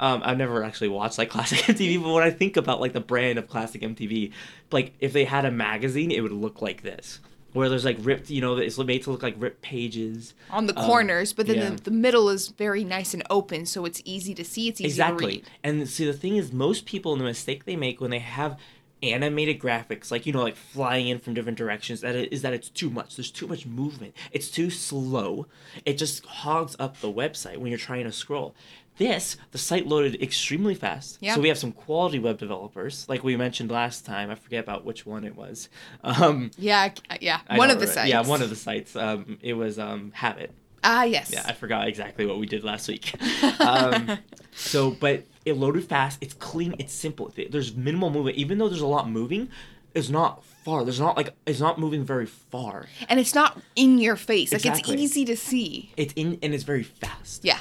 [0.01, 3.01] Um, I've never actually watched like classic MTV, but when I think about like the
[3.01, 4.33] brand of classic MTV,
[4.73, 7.21] like if they had a magazine, it would look like this,
[7.55, 10.35] where there's like ripped, you know, it's made to look like ripped pages.
[10.51, 11.71] on the Um, corners but then yeah.
[11.71, 14.89] the, the middle is very nice and open so it's easy to see it's easy
[14.89, 15.27] to Exactly.
[15.37, 18.59] read And see, the thing is, most people, the mistake they make when they have
[19.03, 22.55] animated graphics, like, you know, like flying in from different directions, that it, is that
[22.55, 23.17] it's too much.
[23.17, 24.15] There's too much movement.
[24.33, 25.47] It's too slow.
[25.85, 28.55] It just hogs up the website when you're trying to scroll.
[28.97, 31.19] This, the site loaded extremely fast.
[31.21, 31.35] Yeah.
[31.35, 34.31] So we have some quality web developers, like we mentioned last time.
[34.31, 35.69] I forget about which one it was.
[36.05, 38.95] Um, yeah yeah I one of the remember- sites Yeah, one of the sites.
[38.95, 40.53] Um, it was um, Habit.
[40.85, 43.13] ah yes Yeah, I forgot exactly what we did last week.
[43.61, 44.19] Um,
[44.55, 46.19] so, but it loaded fast.
[46.21, 46.75] It's clean.
[46.79, 47.33] It's simple.
[47.51, 48.37] There's minimal movement.
[48.37, 49.49] Even though there's a lot moving,
[49.95, 50.85] it's not far.
[50.85, 52.87] There's not like it's not moving very far.
[53.09, 56.65] and it's not in your face like it's easy to see It's in and it's
[56.65, 57.45] very fast.
[57.45, 57.59] yeah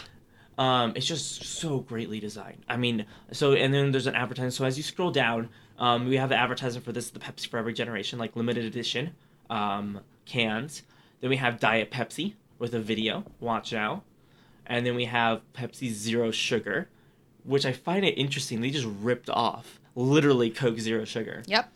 [0.58, 2.64] Um, it's just so greatly designed.
[2.70, 4.54] I mean, so and then there's an advertisement.
[4.54, 7.58] So as you scroll down, um, we have the advertisement for this, the Pepsi for
[7.58, 9.12] every generation, like limited edition
[9.50, 10.84] um, cans.
[11.22, 13.26] Then we have Diet Pepsi with a video.
[13.40, 14.04] Watch out.
[14.66, 16.88] And then we have Pepsi Zero Sugar,
[17.44, 18.62] which I find it interesting.
[18.62, 21.44] They just ripped off literally Coke Zero Sugar.
[21.48, 21.72] yep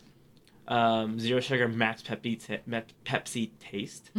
[0.67, 2.59] Um, Zero Sugar Max Pepsi, t-
[3.05, 4.11] Pepsi Taste.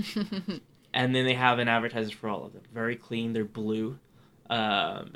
[0.93, 2.63] and then they have an advertisement for all of them.
[2.75, 3.33] Very clean.
[3.33, 3.99] They're blue.
[4.51, 5.13] Um,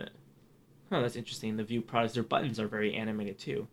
[0.90, 1.56] oh, that's interesting.
[1.56, 3.66] The View products, their buttons are very animated too,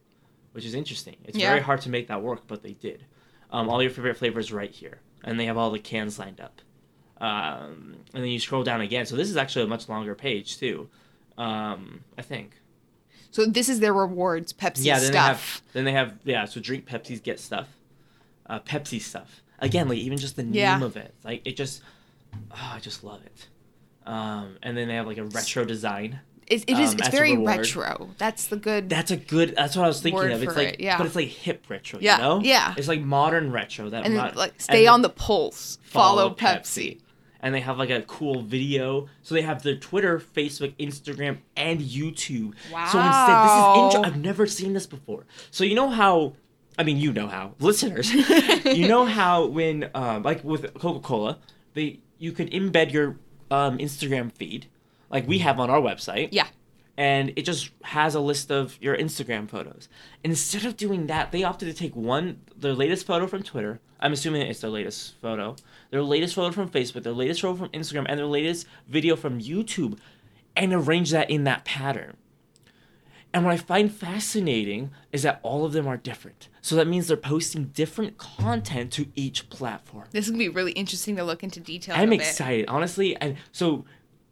[0.54, 1.16] which is interesting.
[1.26, 1.50] It's Yeah.
[1.50, 3.06] very hard to make that work, but they did.
[3.52, 6.62] Um, all your favorite flavors right here, and they have all the cans lined up.
[7.20, 9.06] Um, and then you scroll down again.
[9.06, 10.90] So this is actually a much longer page too.
[11.38, 12.56] Um, I think.
[13.32, 15.00] so this is their rewards pepsi yeah.
[15.00, 15.62] Then stuff they have.
[15.74, 16.20] Then they have.
[16.24, 16.46] Yeah.
[16.46, 17.68] So drink Pepsi's get stuff.
[18.46, 19.42] Uh, Pepsi stuff.
[19.60, 20.82] Again, like even just the name Yeah.
[20.84, 21.82] of it, like it just.
[22.52, 23.48] Oh, I just love it.
[24.06, 26.20] Um, and then they have like a retro design.
[26.48, 26.94] It, it is.
[26.94, 28.10] um, It's very retro.
[28.18, 28.90] That's the good.
[28.90, 29.56] That's a good.
[29.56, 30.42] That's what I was thinking of.
[30.42, 30.98] It's like, it, yeah.
[30.98, 32.00] but it's like hip retro.
[32.02, 32.42] Yeah, You know?
[32.42, 32.74] yeah.
[32.76, 33.90] It's like modern retro.
[33.90, 35.78] That and mo- then, like stay on the pulse.
[35.84, 37.02] Follow, Pepsi.
[37.42, 39.08] And they have like a cool video.
[39.22, 42.54] So they have their Twitter, Facebook, Instagram, and YouTube.
[42.74, 42.88] Wow.
[42.88, 44.02] So instead, this is intro.
[44.12, 45.26] I've never seen this before.
[45.52, 46.34] So you know how.
[46.80, 48.12] I mean, you know how listeners.
[48.66, 51.38] you know how when um, like with Coca Cola,
[51.76, 53.18] they you could embed your
[53.52, 54.68] um, Instagram feed,
[55.10, 56.48] like we have on our website Yeah.
[56.98, 59.90] and it just has a list of your Instagram photos.
[60.24, 63.80] Instead of doing that, they opted to take one their latest photo from Twitter.
[64.00, 65.56] I'm assuming it's their latest photo.
[65.92, 69.42] Their latest photo from Facebook, their latest photo from Instagram, and their latest video from
[69.42, 69.98] YouTube,
[70.56, 72.16] and arrange that in that pattern.
[73.34, 76.48] And what I find fascinating is that all of them are different.
[76.62, 80.06] So that means they're posting different content to each platform.
[80.12, 81.96] This is gonna be really interesting to look into detail.
[81.98, 82.18] I'm it.
[82.18, 83.16] excited, honestly.
[83.18, 83.86] And so,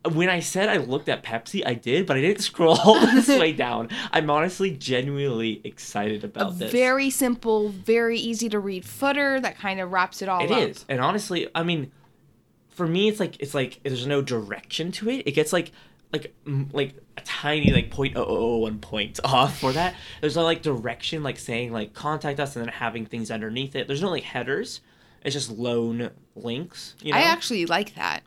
[0.06, 3.00] uh, when I said I looked at Pepsi, I did, but I didn't scroll all
[3.00, 3.90] this way down.
[4.12, 6.72] I'm honestly genuinely excited A about this.
[6.72, 10.60] very simple, very easy to read footer that kind of wraps it all It up.
[10.70, 11.92] is, and honestly, I mean,
[12.70, 15.24] for me, it's like it's like there's no direction to it.
[15.26, 15.72] It gets like
[16.14, 16.34] like
[16.72, 19.96] like a tiny like point oh oh one point off for that.
[20.22, 23.88] There's no like direction, like saying like contact us, and then having things underneath it.
[23.88, 24.82] There's no like headers.
[25.24, 26.96] It's just lone links.
[27.02, 27.18] You know?
[27.18, 28.22] I actually like that.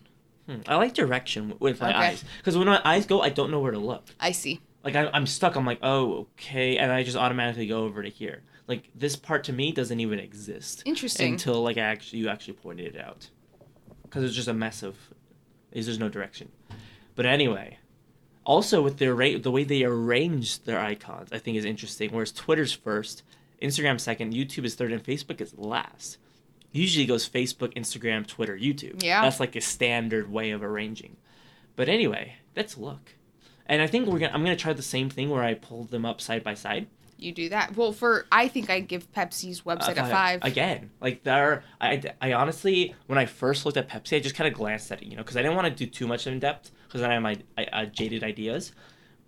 [0.47, 0.57] Hmm.
[0.67, 1.99] I like direction with my Okay.
[1.99, 4.05] eyes because when my eyes go, I don't know where to look.
[4.19, 4.61] I see.
[4.85, 5.57] Like I, I'm stuck.
[5.57, 8.43] I'm like, oh, okay, and I just automatically go over to here.
[8.67, 11.33] Like this part to me doesn't even exist Interesting.
[11.33, 13.29] until like I actually you actually pointed it out
[14.03, 14.97] because it's just a mess of
[15.73, 16.51] is there's no direction.
[17.15, 17.79] But anyway,
[18.45, 22.11] also with their arra- the way they arrange their icons, I think is interesting.
[22.13, 23.23] Whereas Twitter's first,
[23.63, 26.19] Instagram second, YouTube is third, and Facebook is last.
[26.73, 29.03] Usually goes Facebook, Instagram, Twitter, YouTube.
[29.03, 29.23] Yeah.
[29.23, 31.17] that's like a standard way of arranging.
[31.77, 33.15] But anyway, let's look.
[33.67, 34.33] And I think we're gonna.
[34.33, 36.87] I'm gonna try the same thing where I pull them up side by side.
[37.17, 37.77] You do that.
[37.77, 40.41] Well, for I think I'd give Pepsi's website a Uh, five.
[40.43, 40.91] again.
[41.01, 44.55] Like there, I, I honestly, when I first looked at Pepsi, I just kind of
[44.55, 46.71] glanced at it, you know, because I didn't want to do too much in depth
[46.91, 48.73] because then I have my I, uh, jaded ideas.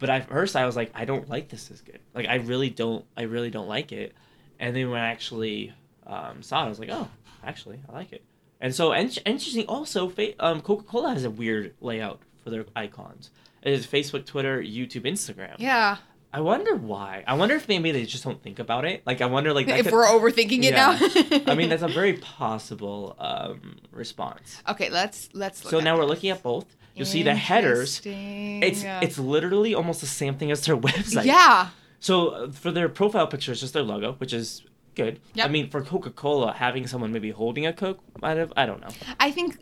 [0.01, 2.01] But at first, I was like, I don't like this as good.
[2.13, 4.15] Like I really don't, I really don't like it.
[4.59, 5.73] And then when I actually
[6.07, 7.09] um, saw it, I was like, oh,
[7.45, 8.25] actually, I like it.
[8.61, 9.65] And so, and, interesting.
[9.67, 13.31] Also, um, Coca Cola has a weird layout for their icons.
[13.63, 15.55] It is Facebook, Twitter, YouTube, Instagram.
[15.59, 15.99] yeah.
[16.35, 17.23] I wonder why.
[17.27, 19.03] I wonder if maybe they just don't think about it.
[19.05, 20.99] Like I wonder, like If could- we're overthinking it Yeah.
[20.99, 21.43] now.
[21.53, 24.63] I mean, that's a very possible um, response.
[24.67, 24.89] okay.
[24.89, 25.63] Let's let's.
[25.63, 26.09] Look So now we're this.
[26.11, 26.75] looking at both.
[26.95, 28.01] You'll see the headers.
[28.05, 31.25] It's it's literally almost the same thing as their website.
[31.25, 31.69] yeah.
[32.01, 34.63] So uh, for their profile picture, it's just their logo, which is
[34.95, 35.21] good.
[35.35, 35.47] Yep.
[35.47, 38.53] I mean, for Coca Cola, having someone maybe holding a Coke might have.
[38.57, 38.89] I don't know.
[39.21, 39.57] I think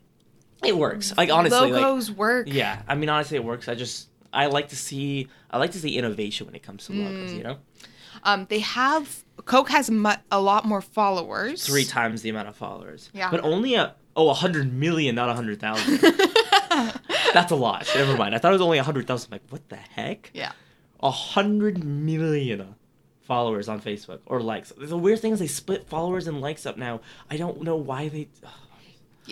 [0.65, 1.15] It works.
[1.17, 2.47] Like honestly, like logos work.
[2.51, 2.83] yeah.
[2.89, 3.69] I mean, honestly, it works.
[3.69, 6.93] I just I like to see I like to see innovation when it comes to
[6.93, 7.05] Mm.
[7.05, 7.33] logos.
[7.35, 7.57] You know,
[8.25, 11.65] Um, they have Coke has mu- a lot more followers.
[11.65, 13.11] three times the amount of followers.
[13.13, 13.31] Yeah.
[13.31, 16.01] But only a oh a hundred million, not a hundred thousand.
[17.35, 17.89] That's a lot.
[17.95, 18.35] Never mind.
[18.35, 19.33] I thought it was only a hundred thousand.
[19.33, 20.31] Like what the heck?
[20.35, 20.53] Yeah.
[21.01, 22.75] A hundred million
[23.23, 24.73] followers on Facebook or likes.
[24.77, 27.01] The weird thing is they split followers and likes up now.
[27.31, 28.29] I don't know why they.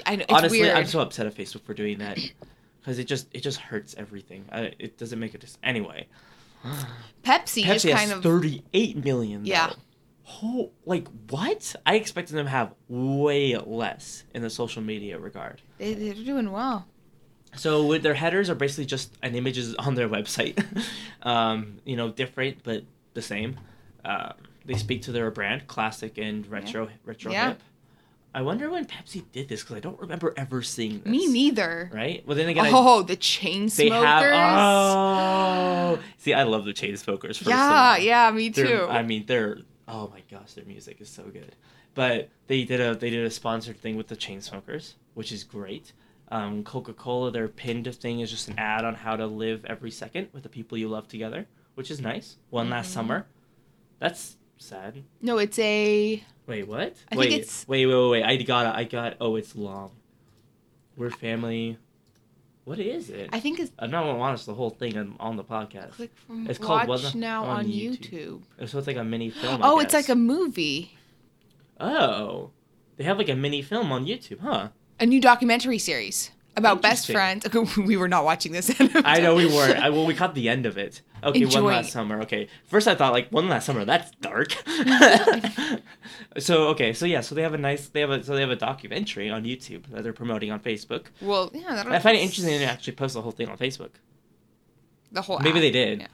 [0.07, 0.77] I know, it's Honestly, weird.
[0.77, 2.19] I'm so upset at Facebook for doing that
[2.81, 4.45] because it just it just hurts everything.
[4.53, 6.07] I, it doesn't make it just anyway.
[7.25, 9.43] Pepsi, Pepsi has kind of 38 million.
[9.43, 9.49] Though.
[9.49, 9.73] Yeah.
[10.43, 11.75] Oh, like what?
[11.87, 15.63] I expected them to have way less in the social media regard.
[15.79, 16.87] they, they're doing well.
[17.57, 20.63] So with their headers are basically just an images on their website,
[21.23, 22.85] um, you know, different but
[23.15, 23.59] the same.
[24.05, 24.35] Um,
[24.65, 27.49] they speak to their brand, classic and retro, retro Yeah.
[27.49, 27.63] hip.
[28.35, 31.07] I wonder when Pepsi did this because I don't remember ever seeing this.
[31.11, 31.91] Me neither.
[31.93, 32.23] Right?
[32.27, 34.05] Well, then again, I, Oh, the chain they smokers.
[34.05, 34.23] have.
[35.99, 37.47] Oh, see, I love the Chainsmokers.
[37.47, 38.85] Yeah, yeah, me They're- too.
[38.89, 39.59] I mean, they're
[39.89, 41.57] oh my gosh, their music is so good.
[41.95, 45.93] But they did a they did a sponsored thing with the Chainsmokers, which is great.
[46.31, 49.91] Um, Coca Cola, their pinned thing is just an ad on how to live every
[49.91, 52.37] second with the people you love together, which is nice.
[52.51, 52.95] One last Mm-hmm.
[52.95, 53.27] summer.
[53.99, 55.03] That's sad.
[55.23, 56.23] no, it's a.
[56.47, 56.95] Wait, what?
[57.11, 58.23] I think wait, it's- wait, wait, wait, wait.
[58.25, 58.75] I got.
[58.77, 59.17] I got.
[59.21, 59.93] Oh, it's long.
[60.97, 61.79] We're family.
[62.65, 63.31] What is it?
[63.33, 65.93] I think it's I'm not gonna watch the whole thing on, on the podcast.
[65.93, 68.43] click from It's called watch now on on YouTube.
[68.61, 68.69] YouTube.
[68.69, 69.61] So it's like a mini film.
[69.65, 70.95] Oh, it's like a movie,
[71.81, 72.51] Oh,
[72.99, 74.69] they have like a mini film on YouTube, huh?
[75.01, 77.47] A new documentary series about best friends.
[77.77, 78.71] we were not watching this.
[78.95, 79.79] I know we weren't.
[79.79, 81.03] I, well, we caught the end of it.
[81.23, 82.21] Okay, one last summer.
[82.23, 83.85] Okay, first I thought like one last summer.
[83.85, 84.53] That's dark.
[86.39, 87.89] so okay, so yeah, so they have a nice.
[87.89, 91.07] They have a so they have a documentary on YouTube that they're promoting on Facebook.
[91.21, 93.91] Well, yeah, I find it interesting to actually post the whole thing on Facebook.
[95.11, 95.39] The whole.
[95.41, 95.63] Maybe app.
[95.63, 96.01] they did.
[96.01, 96.07] Yeah.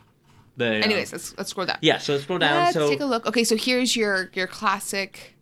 [0.57, 1.79] The, uh, Anyways, let's let's scroll down.
[1.83, 1.99] yeah.
[1.99, 2.64] So let's scroll down.
[2.64, 3.27] Let's so take a look.
[3.27, 5.34] Okay, so here's your your classic.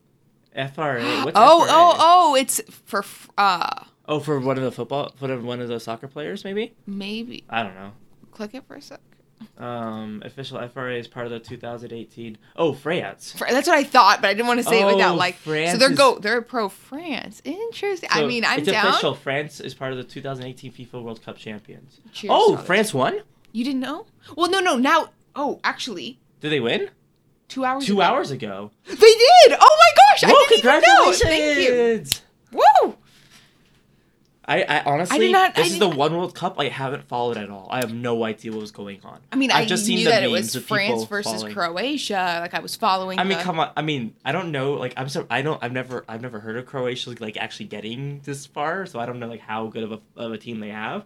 [0.55, 1.03] FRA.
[1.25, 1.69] What's oh, FRA?
[1.71, 2.35] oh, oh!
[2.37, 3.05] It's for
[3.39, 6.75] uh Oh, for one of the football, for one of the soccer players, maybe.
[6.87, 7.93] maybe I don't know.
[8.33, 9.01] click it for a sec.
[9.59, 12.39] Um, official FRA is part of the 2018.
[12.57, 13.35] Oh, France.
[13.39, 15.37] That's what I thought, but I didn't want to say it Oh, without like.
[15.37, 17.41] France so they're go they're pro France.
[17.45, 18.09] Interesting.
[18.13, 18.87] I mean, I'm it's down.
[18.89, 19.15] official.
[19.15, 22.01] France is part of the 2018 FIFA World Cup champions.
[22.13, 22.57] Cheers, oh.
[22.57, 23.21] France won.
[23.53, 24.07] You didn't know?
[24.37, 24.77] Well, no, no.
[24.77, 26.91] Now, oh, actually, Did they win?
[27.49, 27.85] two hours.
[27.85, 28.03] Two ago.
[28.03, 28.71] hours ago.
[28.87, 29.57] They did.
[29.61, 30.23] Oh my gosh!
[30.25, 31.13] Whoa, I didn't even know.
[31.13, 32.23] congratulations!
[32.53, 32.59] Thank you.
[32.85, 32.97] Woo!
[34.45, 37.05] I, I honestly, I not- this I is the not- one World Cup I haven't
[37.05, 37.69] followed at all.
[37.71, 39.21] I have no idea what was going on.
[39.31, 41.55] I mean, I've I just knew seen the that it was France versus following.
[41.55, 42.39] Croatia.
[42.43, 43.21] Like I was following.
[43.21, 43.71] I mean, the- come on.
[43.77, 44.73] I mean, I don't know.
[44.75, 45.63] Like, I'm so I don't.
[45.63, 46.05] I've never.
[46.09, 48.85] I've never heard of Croatia like actually getting this far.
[48.87, 51.05] So I don't know like how good of a of a team they have.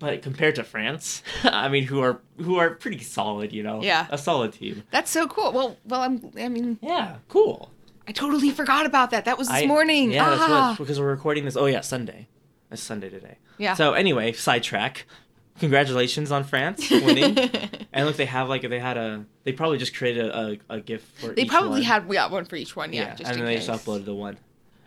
[0.00, 3.82] but compared to France, I mean, who are who are pretty solid, you know.
[3.84, 4.08] Yeah.
[4.10, 4.82] A solid team.
[4.90, 5.52] That's so cool.
[5.52, 6.32] Well, well, I'm.
[6.36, 7.18] I mean, Yeah.
[7.28, 7.70] Cool.
[8.06, 9.24] I totally forgot about that.
[9.26, 10.10] That was this I- morning.
[10.10, 10.68] Yeah, that's ah.
[10.70, 11.56] what because we're recording this.
[11.56, 12.28] Oh yeah, Sunday.
[12.70, 13.36] It's Sunday today.
[13.58, 13.74] Yeah.
[13.74, 15.06] So anyway, sidetrack.
[15.60, 17.38] Congratulations on France winning.
[17.92, 20.80] and look, they have like they had a they probably just created a, a, a
[20.80, 21.34] gift for.
[21.34, 21.82] they probably one.
[21.82, 22.92] had we got one for each one.
[22.92, 23.66] Yeah, Yeah, just and then case.
[23.66, 24.38] they just uploaded the one,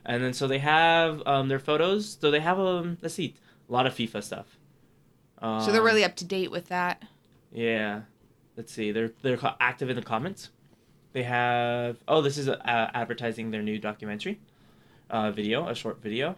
[0.06, 2.17] and then so they have um their photos.
[2.19, 3.36] So they have um let's see
[3.69, 4.58] a lot of FIFA stuff.
[5.39, 7.04] Um, So they're really up to date with that.
[7.51, 8.01] yeah.
[8.58, 8.91] Let's see.
[8.91, 10.49] They're they're active in the comments.
[11.15, 14.38] They have oh this is uh, advertising their new documentary,
[15.10, 16.36] uh, video a short video,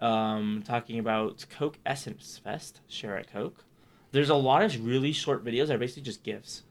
[0.00, 2.80] um, talking about Coke Essence Fest.
[2.88, 3.62] Share at Coke.
[4.10, 6.64] There's a lot of really short videos that are basically just gifs.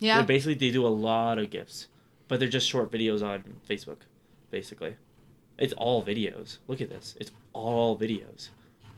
[0.00, 0.16] Yeah.
[0.16, 1.86] They're basically they do a lot of gifs,
[2.26, 3.98] but they're just short videos on Facebook,
[4.50, 4.96] basically.
[5.56, 6.58] It's all videos.
[6.66, 7.14] Look at this.
[7.20, 8.48] It's all videos.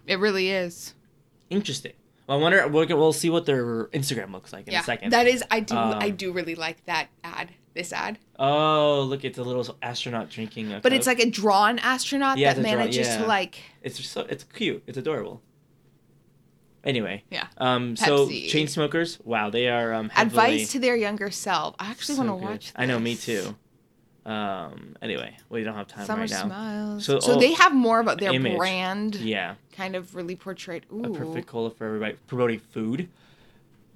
[0.06, 0.94] It really is.
[1.50, 1.92] Interesting.
[2.26, 2.66] Well, I wonder.
[2.68, 4.80] We'll, we'll see what their Instagram looks like in yeah.
[4.80, 5.10] a second.
[5.12, 5.44] That is.
[5.50, 5.76] I do.
[5.76, 7.52] I Um, do really like that ad.
[7.74, 8.18] This ad.
[8.38, 9.22] oh, look!
[9.24, 10.72] It's a little astronaut drinking.
[10.72, 13.18] A But it's like a drawn astronaut Yeah, that it's a drawn- manages yeah.
[13.18, 13.56] to like.
[13.82, 14.82] it's just so it's cute.
[14.86, 15.42] It's adorable.
[16.84, 17.24] Anyway.
[17.30, 17.48] Yeah.
[17.58, 17.96] Um.
[17.96, 19.18] So chain smokers.
[19.24, 20.08] Wow, they are um.
[20.08, 21.74] Heavily, Advice to their younger self.
[21.78, 22.52] I actually so want to good.
[22.52, 22.72] watch.
[22.76, 22.98] I know.
[22.98, 23.54] Me too.
[24.26, 24.96] Um.
[25.00, 26.44] Anyway, we don't have time Summer right now.
[26.46, 27.04] smiles.
[27.04, 28.56] So- So, oh, they have more about their image.
[28.58, 29.54] brand Yeah.
[29.72, 30.84] kind of really portrayed.
[30.92, 31.04] Ooh.
[31.04, 32.16] A perfect cola for everybody.
[32.26, 33.08] Promoting food.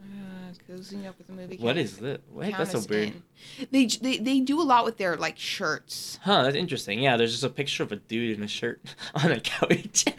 [0.01, 1.57] Uh, cozying up with the movie.
[1.57, 2.21] What is that?
[2.41, 3.09] Count That's so weird.
[3.09, 3.23] in.
[3.73, 6.19] They, they they do a lot with their like shirts.
[6.23, 7.01] Huh, that's interesting.
[7.01, 8.81] Yeah, there's just a picture of a dude in a shirt
[9.17, 10.05] on a couch.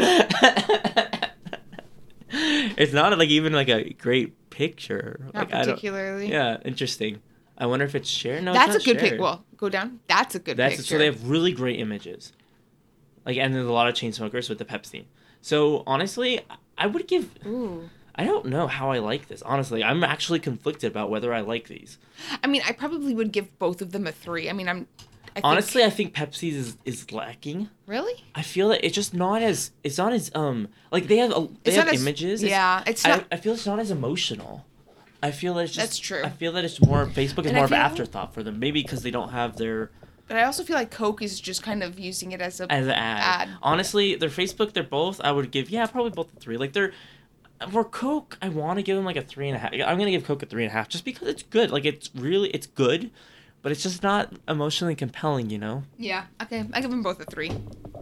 [2.30, 5.19] it's not like even like a great picture.
[5.34, 6.30] Not like particularly.
[6.30, 7.21] Yeah, interesting.
[7.62, 8.43] I wonder if it's shared.
[8.43, 9.10] No, That's a not good pic.
[9.10, 9.21] shared.
[9.21, 10.00] Well, go down.
[10.08, 10.95] That's a good That's picture.
[10.95, 12.34] so they have really great images.
[13.26, 15.06] Like and there's a lot of Chainsmokers with the Pepsi.
[15.41, 16.41] So honestly,
[16.78, 17.30] I would give.
[17.45, 17.89] Ooh.
[18.15, 19.41] I don't know how I like this.
[19.43, 21.97] Honestly, I'm actually conflicted about whether I like these.
[22.43, 24.50] I mean, I probably would give both of them a three.
[24.50, 24.88] I mean, I'm.
[25.34, 27.69] I think, Honestly, I think Pepsi's is, is lacking.
[27.86, 28.26] really?
[28.36, 31.47] I feel that it's just not as it's not as um like they have a,
[31.63, 32.43] they It's have not as- images.
[32.43, 34.65] It's- yeah, it's I, I feel it's not as emotional.
[35.23, 36.23] I feel that it's just That's true.
[36.23, 38.60] I feel that it's more Facebook is And more of an afterthought for them.
[38.60, 39.91] Maybe because they don't have their
[40.27, 42.71] But I also feel like Coke is just kind of using it as a.
[42.71, 43.47] as an ad.
[43.47, 43.57] Ad.
[43.62, 45.21] Honestly, their Facebook, they're both.
[45.21, 46.57] I would give yeah probably both a three.
[46.57, 46.93] Like they're
[47.69, 49.71] for Coke, I want to give them like a three and a half.
[49.73, 51.71] I'm gonna give Coke a three and a half just because it's good.
[51.71, 53.12] Like it's really it's good,
[53.62, 55.49] but it's just not emotionally compelling.
[55.49, 55.84] You know.
[55.97, 56.25] yeah.
[56.41, 56.65] Okay.
[56.73, 57.51] I give them both a three.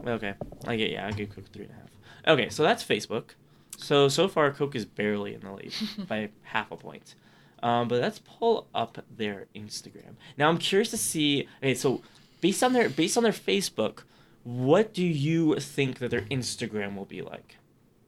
[0.05, 0.33] Okay,
[0.65, 1.07] I get yeah.
[1.07, 1.89] I give Coke three and a half.
[2.27, 3.31] Okay, so that's Facebook.
[3.79, 5.73] So so far, Coke is barely in the lead
[6.07, 7.15] by half a point.
[7.61, 10.15] Um, but let's pull up their Instagram.
[10.37, 11.47] Now I'm curious to see.
[11.61, 12.01] Okay, so
[12.41, 14.03] based on their based on their Facebook,
[14.43, 17.57] what do you think that their Instagram will be like?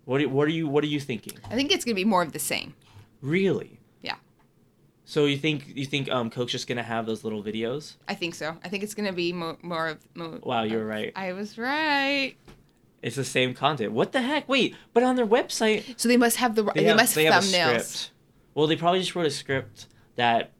[0.05, 1.33] What do, what are you what are you thinking?
[1.49, 2.73] I think it's gonna be more of the same.
[3.21, 3.79] Really?
[4.01, 4.15] Yeah.
[5.05, 7.95] So you think you think um Coke's just gonna have those little videos?
[8.07, 8.57] I think so.
[8.63, 10.07] I think it's gonna be more more of.
[10.15, 11.11] More, Wow, you were right.
[11.15, 12.35] I was right.
[13.01, 13.91] It's the same content.
[13.93, 14.47] What the heck?
[14.47, 16.63] Wait, but on their website So they must have the.
[16.63, 17.81] They, have, must they have thumbnails.
[17.81, 18.11] script.
[18.53, 20.51] Well, they probably just wrote a script that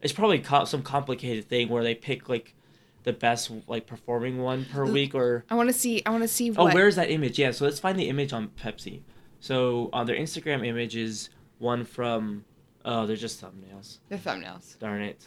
[0.00, 2.54] it's probably co- some complicated thing where they pick like
[3.02, 6.02] the best like performing one per week or I want to see.
[6.04, 6.54] I want to see.
[6.56, 7.38] oh where's that image?
[7.38, 9.00] Yeah, so let's find the image on Pepsi.
[9.40, 12.44] So on their Instagram image is one from
[12.84, 13.98] oh they're just thumbnails.
[14.08, 14.78] They're thumbnails?
[14.78, 15.26] Darn it.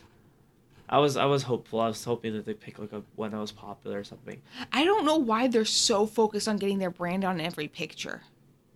[0.94, 1.80] I was I was hopeful.
[1.80, 4.40] I was hoping that they pick like a one that was popular or something,
[4.72, 8.22] I don't know why they're so focused on getting their brand on every picture.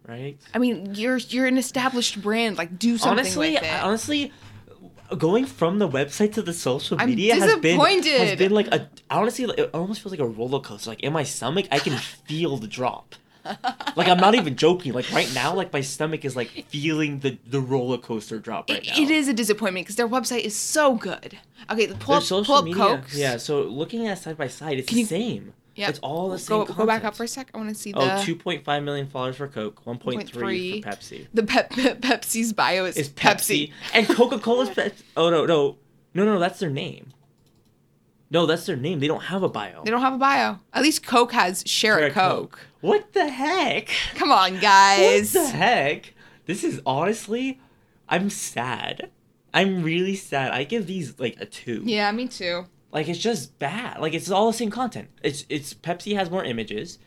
[0.08, 0.36] right?
[0.52, 2.58] I mean, you're you're an established brand.
[2.58, 3.84] Like, do something honestly, with it.
[3.84, 4.34] honestly,
[5.16, 9.46] going from the website to the social media has been has been like a honestly
[9.56, 10.90] it almost feels like a roller coaster.
[10.90, 13.14] Like in my stomach, I can feel the drop.
[13.96, 14.94] Like I'm not even joking.
[14.94, 18.80] Like right now, like my stomach is like feeling the the roller coaster drop right
[18.84, 19.04] It- now.
[19.04, 21.38] it is a disappointment because their website is so good.
[21.70, 23.18] Okay, pull Their up, social pull up media, Cokes.
[23.18, 23.38] yeah.
[23.38, 25.54] So looking at side by side, it's Can the you- same.
[25.76, 26.66] Yeah, it's all the same.
[26.66, 27.52] Go, go back up for a sec.
[27.54, 30.40] I want to see oh, the Oh, 2.5 million followers for Coke, 1.3 for
[30.90, 31.28] Pepsi.
[31.36, 35.04] the Pep, Pep- Pepsi's bio is It's Pepsi, and Coca Cola's Pepsi.
[35.16, 35.78] Oh no, no,
[36.16, 37.14] no, no, that's their name.
[38.30, 39.00] No, that's their name.
[39.00, 39.84] They don't have a bio.
[39.84, 40.60] They don't have a bio.
[40.74, 42.60] At least Coke has share a Share a Coke.
[42.82, 43.90] What the heck?
[44.16, 45.34] Come on, guys.
[45.34, 46.14] What the heck?
[46.46, 47.60] This is honestly,
[48.10, 49.12] I'm sad.
[49.54, 50.52] I'm really sad.
[50.52, 51.82] I give these like a two.
[51.86, 52.66] Yeah, me too.
[52.92, 54.00] Like it's just bad.
[54.02, 55.10] Like it's all the same content.
[55.24, 57.00] It's it's Pepsi has more images.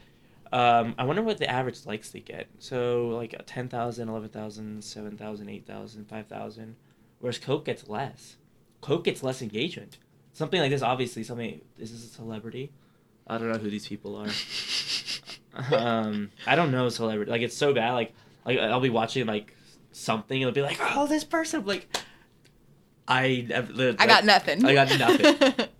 [0.52, 2.48] Um, I wonder what the average likes they get.
[2.58, 6.76] So like 10,000, 11,000, 7,000, 8,000, 5,000.
[7.20, 8.36] Whereas Coke gets less.
[8.80, 9.98] Coke gets less engagement.
[10.40, 11.60] Something like this, obviously, something.
[11.78, 12.72] Is this a celebrity?
[13.26, 14.30] I don't know who these people are.
[15.76, 17.30] um, I don't know celebrity.
[17.30, 17.92] Like it's so bad.
[17.92, 18.14] Like
[18.46, 19.54] Like I'll be watching like
[19.92, 21.66] something, and it'll be like, oh, this person.
[21.66, 21.94] Like,
[23.06, 24.64] I the, I got nothing.
[24.64, 25.68] I got nothing.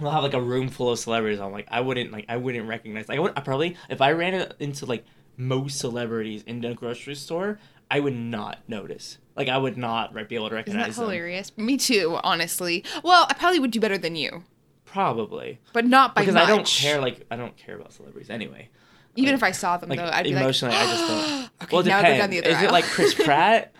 [0.00, 1.40] We'll have like a room full of celebrities.
[1.40, 3.10] I'm like, I wouldn't like, I wouldn't recognize.
[3.10, 5.04] Like, I would I probably if I ran into like
[5.36, 7.58] most celebrities in the grocery store,
[7.90, 9.18] I would not notice.
[9.36, 11.10] Like, I would not right, be able to Isn't recognize that them.
[11.10, 11.56] hilarious?
[11.58, 12.84] Me too, honestly.
[13.04, 14.44] Well, I probably would do better than you,
[14.84, 16.44] Probably but not by because much.
[16.44, 17.00] I don't care.
[17.00, 18.70] Like, I don't care about celebrities anyway.
[19.14, 21.50] Even if I saw them Like though, I'd be emotionally, like, I just don't.
[21.62, 22.16] okay, well, now depends.
[22.16, 22.64] go down the other Is aisle.
[22.64, 23.72] it like Chris Pratt?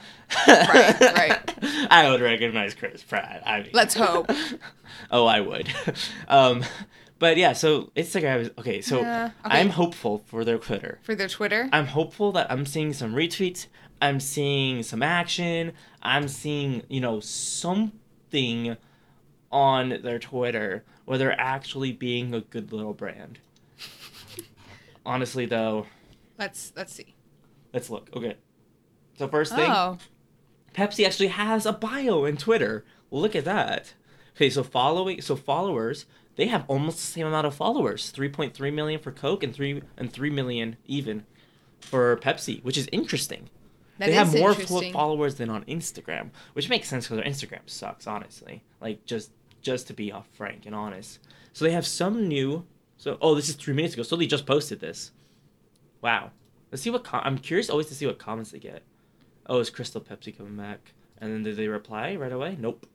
[0.47, 1.55] Right, right.
[1.91, 3.43] I would recognize Chris Pratt.
[3.47, 4.31] I mean, Let's hope.
[5.11, 5.73] oh, I would.
[6.29, 6.65] um,
[7.19, 8.81] but yeah, so Instagram is okay.
[8.81, 9.59] So Yeah, okay.
[9.59, 10.99] I'm hopeful for their Twitter.
[11.03, 11.69] for their Twitter.
[11.73, 13.67] I'm hopeful that I'm seeing some retweets.
[14.03, 15.73] I'm seeing some action.
[16.03, 18.77] I'm seeing you know something
[19.51, 23.39] on their Twitter where they're actually being a good little brand.
[25.05, 25.87] Honestly, though,
[26.39, 27.15] Let's let's see.
[27.73, 28.11] let's look.
[28.15, 28.37] Okay.
[29.19, 29.99] So first thing, Oh,
[30.75, 32.85] Pepsi actually has a bio in Twitter.
[33.11, 33.95] Look at that.
[34.37, 36.05] Okay, so following so followers,
[36.37, 38.13] they have almost the same amount of followers.
[38.13, 41.25] 3.3 million for Coke and 3 and 3 million even
[41.81, 43.49] for Pepsi, which is interesting.
[43.99, 47.69] that they is have more followers than on Instagram, which makes sense because their Instagram
[47.69, 48.63] sucks, honestly.
[48.81, 49.33] Like just
[49.63, 51.19] just to be off frank and honest.
[51.53, 52.67] So they have some new.
[52.99, 54.03] So oh, this is three minutes ago.
[54.03, 55.13] So they just posted this.
[56.03, 56.31] Wow.
[56.71, 57.05] Let's see what.
[57.05, 58.83] Com- I'm curious always to see what comments they get.
[59.47, 60.93] Oh, is Crystal Pepsi coming back?
[61.19, 62.57] And then did they reply right away?
[62.61, 62.87] Nope.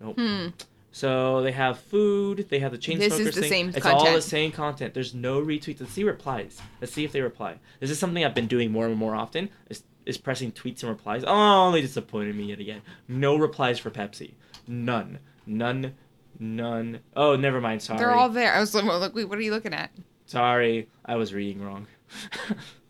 [0.00, 0.16] Nope.
[0.18, 0.48] Hmm.
[0.92, 2.46] So they have food.
[2.50, 3.50] They have the chain This is smokers the thing.
[3.50, 4.92] same It's all the same content.
[4.94, 5.80] There's no retweets.
[5.80, 6.60] Let's see replies.
[6.80, 7.56] Let's see if they reply.
[7.80, 9.48] This is something I've been doing more and more often.
[9.70, 11.24] Is is pressing tweets and replies.
[11.26, 12.82] Oh, they disappointed me yet again.
[13.08, 14.32] No replies for Pepsi.
[14.66, 15.18] None.
[15.46, 15.94] None.
[16.38, 17.00] None.
[17.14, 17.82] Oh, never mind.
[17.82, 17.98] Sorry.
[18.00, 18.52] They're all there.
[18.52, 19.92] I was like, wait, what are you looking at?
[20.26, 20.88] Sorry.
[21.04, 21.86] I was reading wrong.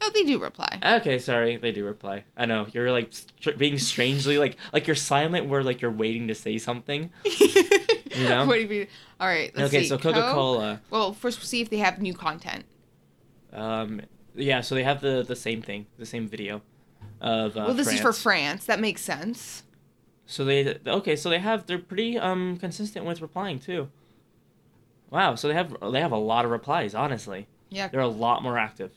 [0.04, 0.80] Oh, they do reply.
[0.84, 1.58] okay, sorry.
[1.58, 2.24] They do reply.
[2.36, 6.26] I know you're like str- being strangely like like you're silent where like you're waiting
[6.26, 7.12] to say something.
[8.14, 8.46] You know?
[8.46, 8.86] What do you mean?
[9.20, 9.54] All right.
[9.56, 9.88] Let's okay, see.
[9.88, 10.80] so Coca Cola.
[10.90, 12.64] Well, first we'll see if they have new content.
[13.52, 14.00] Um,
[14.34, 16.62] yeah, so they have the the same thing, the same video
[17.20, 17.56] of.
[17.56, 18.22] Uh, well, this is for France.
[18.22, 18.66] France.
[18.66, 19.62] That makes sense.
[20.26, 23.88] So they okay, so they have they're pretty um consistent with replying too.
[25.10, 26.94] Wow, so they have they have a lot of replies.
[26.94, 27.88] Honestly, Yeah.
[27.88, 28.92] they're a lot more active.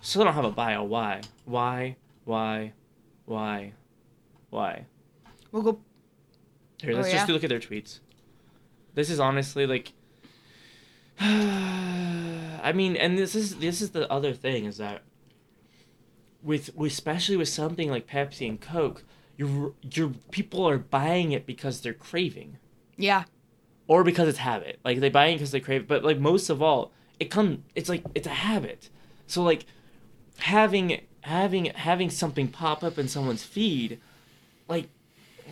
[0.00, 0.82] Still don't have a bio.
[0.82, 1.20] Why?
[1.44, 1.96] Why?
[2.24, 2.72] Why?
[3.26, 3.72] Why?
[4.50, 4.86] Why?
[5.52, 5.78] We'll go.
[6.82, 7.18] Here, Oh, let's yeah?
[7.18, 8.00] just look at their tweets.
[8.94, 9.92] This is honestly like.
[11.20, 15.02] I mean, and this is this is the other thing is that.
[16.42, 19.04] With, especially with something like Pepsi and Coke,
[19.36, 22.56] your your people are buying it because they're craving,
[22.96, 23.24] Yeah.
[23.86, 24.80] or because it's habit.
[24.84, 25.82] Like they buy it because they crave.
[25.82, 25.88] it.
[25.88, 26.90] But like most of all,
[27.20, 28.90] it come it's like it's a habit.
[29.28, 29.66] So like
[30.38, 34.00] having having having something pop up in someone's feed,
[34.68, 34.88] like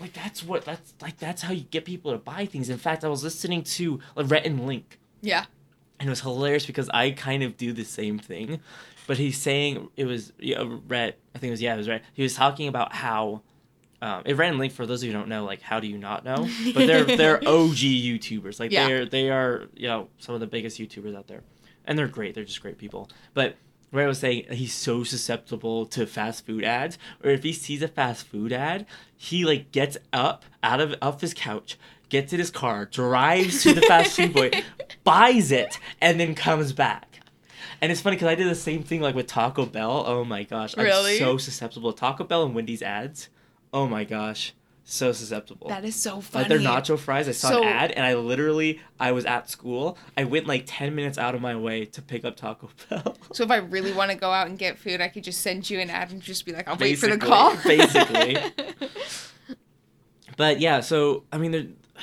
[0.01, 2.69] like that's what that's like that's how you get people to buy things.
[2.71, 5.45] In fact, I was listening to Rhett and Link, Yeah.
[5.99, 8.61] and it was hilarious because I kind of do the same thing.
[9.07, 11.19] But he's saying it was yeah, Rhett.
[11.35, 12.03] I think it was yeah, it was Rhett.
[12.15, 13.43] He was talking about how.
[14.03, 15.99] Um, Rhett and Link for those of you who don't know, like how do you
[15.99, 16.49] not know?
[16.73, 18.87] But they're they're OG YouTubers, like Yeah.
[18.89, 21.43] they're they are you know some of the biggest YouTubers out there,
[21.85, 22.35] and they're great.
[22.35, 23.11] They're just great people.
[23.35, 23.57] But
[23.93, 27.89] Ray was saying he's so susceptible to fast food ads, or if he sees a
[27.89, 28.87] fast food ad,
[29.23, 33.75] he like gets up out of off his couch, gets in his car, drives to
[33.75, 34.51] the fast food boy,
[35.05, 37.21] buys it, and then comes back.
[37.83, 40.05] And it's funny because I did the same thing like with Taco Bell.
[40.07, 41.19] Oh my gosh, I'm Really?
[41.19, 41.93] so susceptible.
[41.93, 43.29] To Taco Bell and Wendy's ads.
[43.75, 44.55] Oh my gosh,
[44.85, 45.69] so susceptible.
[45.69, 46.45] That is so funny.
[46.45, 49.49] Like their nacho fries, I saw So- an ad, and I literally, I was at
[49.51, 49.99] school.
[50.17, 53.17] I went like ten minutes out of my way to pick up Taco Bell.
[53.33, 55.69] So if I really want to go out and get food, I could just send
[55.71, 57.57] you an ad and just be like, I'll wait for the call.
[57.65, 58.37] basically.
[60.37, 61.67] But yeah, so I mean, they're.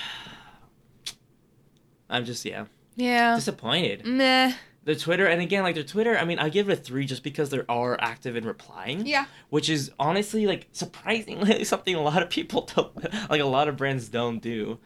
[2.10, 2.66] I'm just yeah
[2.96, 3.36] yeah.
[3.36, 4.06] disappointed.
[4.06, 4.54] Meh.
[4.88, 7.22] The Twitter, and again, like their Twitter, I mean, I give it a three just
[7.22, 9.06] because they are active in replying.
[9.06, 9.26] Yeah.
[9.50, 13.76] Which is honestly like surprisingly something a lot of people don't, like a lot of
[13.76, 14.80] brands don't do.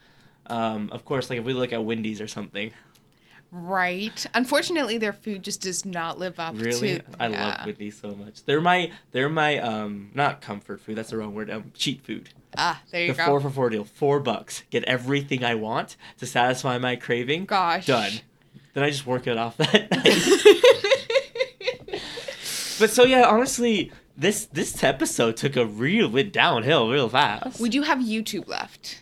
[0.47, 2.71] Um, of course, like if we look at Wendy's or something,
[3.51, 4.25] Right.
[4.33, 7.03] Unfortunately, their food just does not live up really, to.
[7.19, 7.45] I yeah.
[7.45, 8.43] love Wendy's so much.
[8.45, 10.95] They're my, they're my, um, not comfort food.
[10.95, 11.51] That's the wrong word.
[11.51, 12.29] Um, cheat food.
[12.57, 13.25] Ah, there you The go.
[13.25, 17.45] four for four deal, four bucks, get everything I want to satisfy my craving.
[17.45, 17.85] Gosh.
[17.85, 18.21] Done.
[18.73, 19.91] Then I just work it off that
[21.91, 22.01] night.
[22.79, 27.59] But so yeah, honestly, this this episode took a real went downhill real fast.
[27.59, 29.01] we do have YouTube left.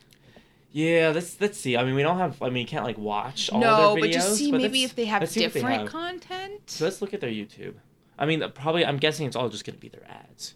[0.72, 1.78] yeah, let's let's see.
[1.78, 2.42] I mean, we don't have.
[2.42, 4.06] I mean, you can't like watch all no, their videos.
[4.08, 5.88] but just see maybe if they have what they different have.
[5.88, 6.62] content.
[6.66, 7.76] So let's look at their YouTube.
[8.18, 8.86] I mean, probably.
[8.86, 10.56] I'm guessing it's all just gonna be their ads.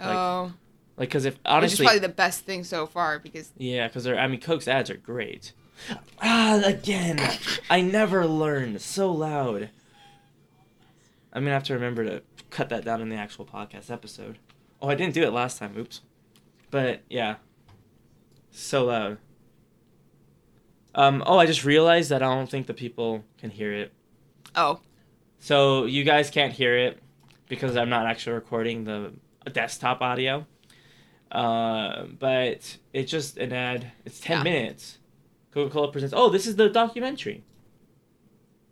[0.00, 0.52] Like, oh,
[0.96, 4.02] Like, because if which is honestly, probably the best thing so far because yeah, because
[4.02, 4.18] they're.
[4.18, 5.52] I mean, Coke's ads are great.
[6.20, 7.18] Ah, again,
[7.70, 8.78] I never learn.
[8.78, 9.70] So loud.
[11.32, 14.38] I'm gonna have to remember to cut that down in the actual podcast episode.
[14.82, 15.74] Oh, I didn't do it last time.
[15.76, 16.00] Oops.
[16.70, 17.36] But yeah,
[18.50, 19.18] so loud.
[20.94, 21.22] Um.
[21.26, 23.92] Oh, I just realized that I don't think the people can hear it.
[24.56, 24.80] oh
[25.38, 26.98] So you guys can't hear it
[27.48, 29.12] because I'm not actually recording the
[29.52, 30.46] desktop audio.
[31.30, 33.92] Uh, but it's just an ad.
[34.04, 34.42] It's ten Yeah.
[34.42, 34.98] minutes.
[35.58, 36.14] Coca Cola presents.
[36.16, 37.42] Oh, this is the documentary.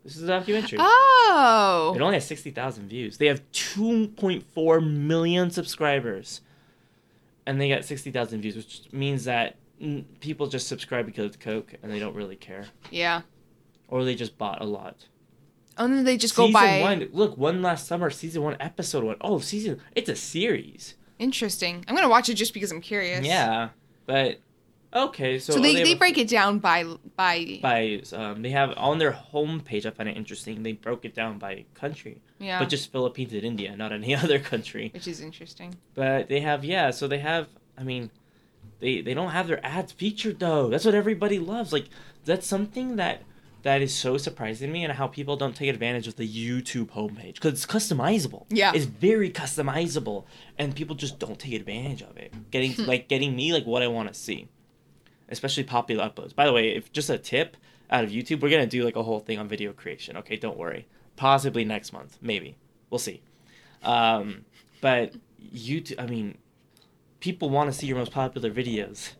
[0.03, 0.77] This is the documentary.
[0.79, 3.17] oh It only has sixty thousand views.
[3.17, 6.41] They have two point four million subscribers,
[7.45, 9.57] and they got sixty thousand views, which means that
[10.21, 13.21] people just subscribe because it's Coke and they don't really care, yeah.
[13.89, 15.07] or they just bought a lot.
[15.77, 16.81] And then they just go season by.
[16.81, 17.09] one.
[17.11, 19.17] Look, one last summer, season one, episode one.
[19.21, 19.79] Oh, season.
[19.93, 20.95] It's a series.
[21.19, 21.83] Interesting.
[21.87, 23.25] I'm gonna watch it just because I'm curious.
[23.25, 23.69] Yeah,
[24.05, 24.39] but
[24.93, 25.39] okay.
[25.39, 26.83] So, So, they, they a- break it down by
[27.15, 29.85] by by um they have on their homepage.
[29.85, 30.63] I find it interesting.
[30.63, 34.39] They broke it down by country, yeah, but just Philippines and India, not any other
[34.39, 34.91] country.
[34.93, 35.75] which is interesting.
[35.95, 36.91] But they have yeah.
[36.91, 37.47] So they have.
[37.77, 38.09] I mean,
[38.79, 40.69] they they don't have their ads featured though.
[40.69, 41.71] That's what everybody loves.
[41.73, 41.85] Like
[42.25, 43.23] that's something that
[43.63, 46.91] that is so surprising to me and how people don't take advantage of the YouTube
[46.91, 48.45] homepage because it's customizable.
[48.49, 48.71] Yeah.
[48.73, 50.25] it's very customizable,
[50.57, 52.31] and people just don't take advantage of it.
[52.51, 52.83] Getting Hmm.
[52.83, 54.47] like getting me like what I want to see,
[55.29, 56.35] especially popular uploads.
[56.35, 57.57] By the way, if just a tip
[57.89, 60.17] out of YouTube, we're gonna do like a whole thing on video creation.
[60.17, 60.87] Okay, don't worry.
[61.15, 62.55] Possibly next month, maybe.
[62.89, 63.21] We'll see.
[63.83, 64.45] Um,
[64.81, 65.13] but
[65.53, 66.37] YouTube, I mean,
[67.19, 69.13] people want to see your most popular videos.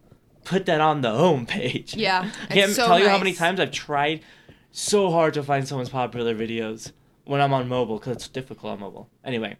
[0.43, 1.95] Put that on the homepage.
[1.95, 4.21] Yeah, I can't so tell you how many times I've tried
[4.71, 6.91] so hard to find someone's popular videos
[7.25, 9.09] when I'm on mobile because it's difficult on mobile.
[9.25, 9.57] Anyway,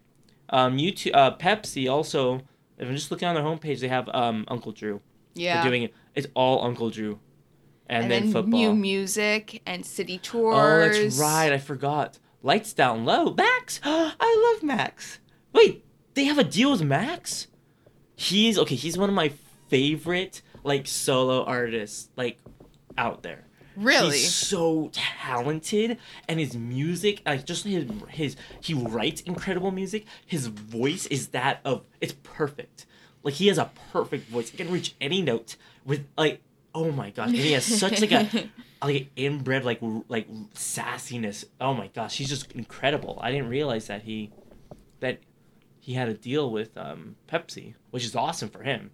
[0.50, 2.42] um, YouTube, uh, Pepsi also.
[2.78, 5.02] If I'm just looking on their homepage, they have um Uncle Drew.
[5.34, 5.62] Yeah.
[5.62, 5.94] They're doing it.
[6.18, 7.20] It's all Uncle Drew,
[7.86, 8.60] and, and then, then football.
[8.60, 10.58] new music and city tours.
[10.58, 11.54] Oh, that's right.
[11.54, 12.18] I forgot.
[12.42, 13.36] Lights down low.
[13.36, 13.80] Max.
[13.84, 15.20] I love Max.
[15.54, 17.48] Wait, they have a deal with Max.
[18.16, 18.74] He's okay.
[18.74, 19.32] He's one of my
[19.68, 22.40] favorite like solo artists like
[22.98, 23.46] out there.
[23.76, 24.18] Really?
[24.18, 30.08] He's so talented, and his music, like just his his he writes incredible music.
[30.26, 32.88] His voice is that of it's perfect.
[33.22, 34.50] Like he has a perfect voice.
[34.50, 35.58] He can reach any note
[35.88, 36.42] with like
[36.76, 38.50] oh my gosh, and he has such like a
[38.86, 39.80] like inbred like
[40.10, 41.46] like sassiness.
[41.60, 43.18] Oh my gosh, he's just incredible.
[43.22, 44.32] I didn't realize that he
[45.00, 45.20] that
[45.80, 48.92] he had a deal with um Pepsi, which is awesome for him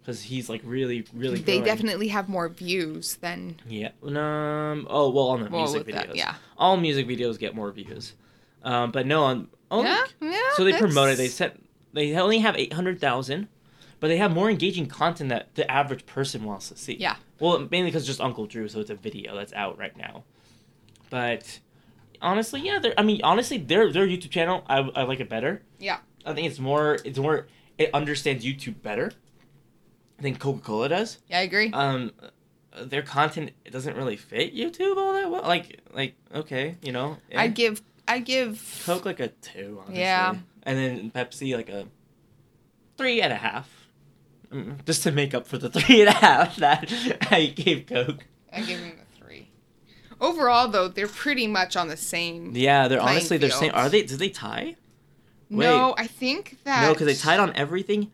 [0.00, 1.38] because he's like really really.
[1.38, 1.64] they growing.
[1.64, 3.90] definitely have more views than Yeah.
[4.02, 4.86] Um.
[4.90, 6.06] Oh well, on the Well, music with videos.
[6.08, 6.34] that, yeah.
[6.58, 8.14] All music videos get more views.
[8.62, 8.90] Um.
[8.90, 9.48] But no on.
[9.70, 10.40] Only, yeah, yeah.
[10.56, 11.16] So they promote it.
[11.16, 11.56] They that's- set.
[11.92, 13.48] They only have eight hundred thousand,
[14.04, 16.92] but they have more engaging content that the average person wants to see.
[16.92, 17.16] Yeah.
[17.40, 20.24] Well, mainly because just Uncle Drew, so it's a video that's out right now.
[21.08, 21.58] But
[22.20, 22.92] honestly, yeah, they're.
[22.98, 25.62] I mean, honestly, their their YouTube channel, I, I like it better.
[25.78, 26.00] Yeah.
[26.26, 26.98] I think it's more.
[27.02, 27.46] It's more.
[27.78, 29.10] It understands YouTube better.
[30.18, 31.70] than Coca Cola does Yeah, I agree.
[31.72, 32.12] um
[32.78, 35.44] their content doesn't really fit YouTube all that well.
[35.44, 37.16] Like like okay, you know.
[37.30, 37.40] yeah.
[37.40, 40.00] I give I give Coke like a two, honestly.
[40.00, 40.34] Yeah.
[40.64, 41.86] And then Pepsi like a
[42.98, 43.83] three and a half.
[44.86, 46.92] Just to make up for the three and a half that
[47.30, 48.24] I gave Coke.
[48.52, 49.48] I gave him a three.
[50.20, 52.52] Overall, though, they're pretty much on the same.
[52.54, 53.72] Yeah, they're honestly they're same.
[53.74, 54.76] are they did they tie?
[55.50, 58.10] No, I think that No, because they tied on everything.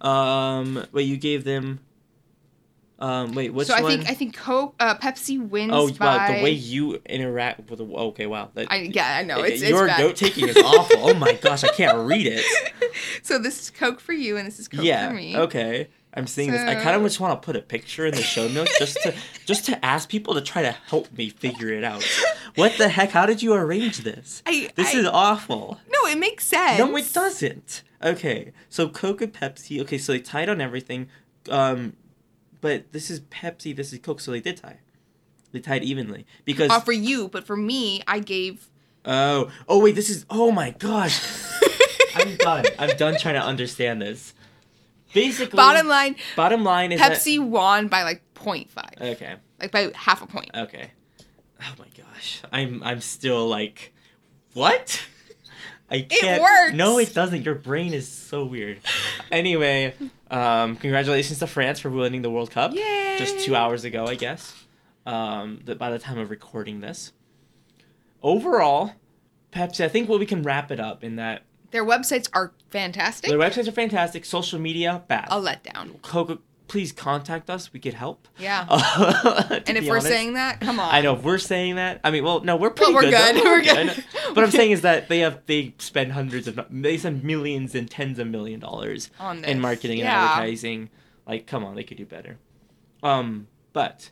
[0.00, 1.80] Um wait, you gave them
[3.00, 3.90] um wait, which so I one?
[3.98, 6.16] think I think Coke, uh, Pepsi wins Oh by.
[6.16, 6.26] wow!
[6.36, 8.50] The way you interact with the okay, wow.
[8.54, 11.10] That, I yeah, I know it's, your note taking is awful.
[11.10, 12.44] Oh my gosh, I can't read it.
[13.22, 15.08] so this is Coke for you, and this is Coke yeah.
[15.08, 15.36] for me.
[15.36, 15.88] Okay.
[16.12, 16.60] I'm seeing this.
[16.60, 19.14] I kind of just want to put a picture in the show notes just to
[19.46, 22.04] just to ask people to try to help me figure it out.
[22.56, 23.10] What the heck?
[23.12, 24.42] How did you arrange this?
[24.44, 25.78] I, This I- is awful.
[25.88, 26.80] no, it makes sense.
[26.80, 27.84] No, it doesn't.
[28.02, 29.80] Okay, so Coke and Pepsi.
[29.82, 31.08] Okay, so they tied on everything.
[31.48, 31.92] Um,
[32.60, 33.74] but this is Pepsi.
[33.74, 34.20] This is Coke.
[34.20, 34.78] So they did tie.
[35.52, 36.70] They tied evenly because.
[36.70, 38.68] Uh, for you, but for me, I gave.
[39.04, 40.26] Oh, oh wait, this is.
[40.30, 41.20] Oh my gosh.
[42.14, 42.64] I'm done.
[42.78, 44.34] I'm done trying to understand this.
[45.12, 50.22] Basically, Bottom line, bottom line is Pepsi won by like 0.5, okay, like by half
[50.22, 50.50] a point.
[50.54, 50.92] okay.
[51.60, 53.92] Oh my gosh, I'm I'm still like,
[54.54, 55.02] what?
[55.90, 56.40] I can't.
[56.40, 56.74] works.
[56.74, 57.42] No, it doesn't.
[57.44, 58.78] Your brain is so weird.
[59.32, 59.94] Anyway,
[60.28, 62.72] um, congratulations to France for winning the World Cup.
[62.74, 63.14] Yay!
[63.16, 64.54] Just two hours ago, I guess.
[65.06, 67.12] Um, that by the time of recording this.
[68.22, 68.92] Overall,
[69.52, 69.84] Pepsi.
[69.84, 73.30] I think what we can wrap it up in that Their websites are fantastic.
[73.30, 74.24] their websites are fantastic.
[74.24, 75.28] Social media bad.
[75.30, 76.02] A letdown.
[76.02, 76.38] Coca,
[76.70, 77.72] please contact us.
[77.72, 78.28] We could help.
[78.38, 78.64] Yeah.
[79.50, 80.06] To and if we're honest.
[80.06, 80.94] saying that, come on.
[80.94, 82.00] I know if we're saying that.
[82.04, 83.34] I mean, well, no, we're pretty we're good.
[83.34, 83.44] good.
[83.44, 84.04] We're good.
[84.34, 87.90] But I'm saying is that they have they spend hundreds of they spend millions and
[87.90, 89.56] tens of million dollars On in this.
[89.56, 90.90] marketing and advertising.
[91.26, 92.38] Like, come on, they could do better.
[93.02, 94.10] Um, but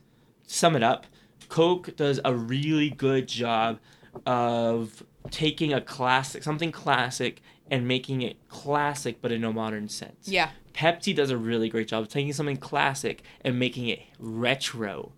[0.49, 1.07] to sum it up,
[1.49, 3.79] Coke does a really good job
[4.27, 7.41] of taking a classic, something classic,
[7.71, 10.29] and making it classic, but in a modern sense.
[10.29, 10.51] Yeah.
[10.75, 15.13] Pepsi does a really great job of taking something classic and making it retro,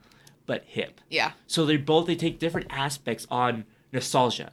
[0.47, 1.01] but hip.
[1.09, 1.33] Yeah.
[1.47, 4.53] So they both they take different aspects on nostalgia.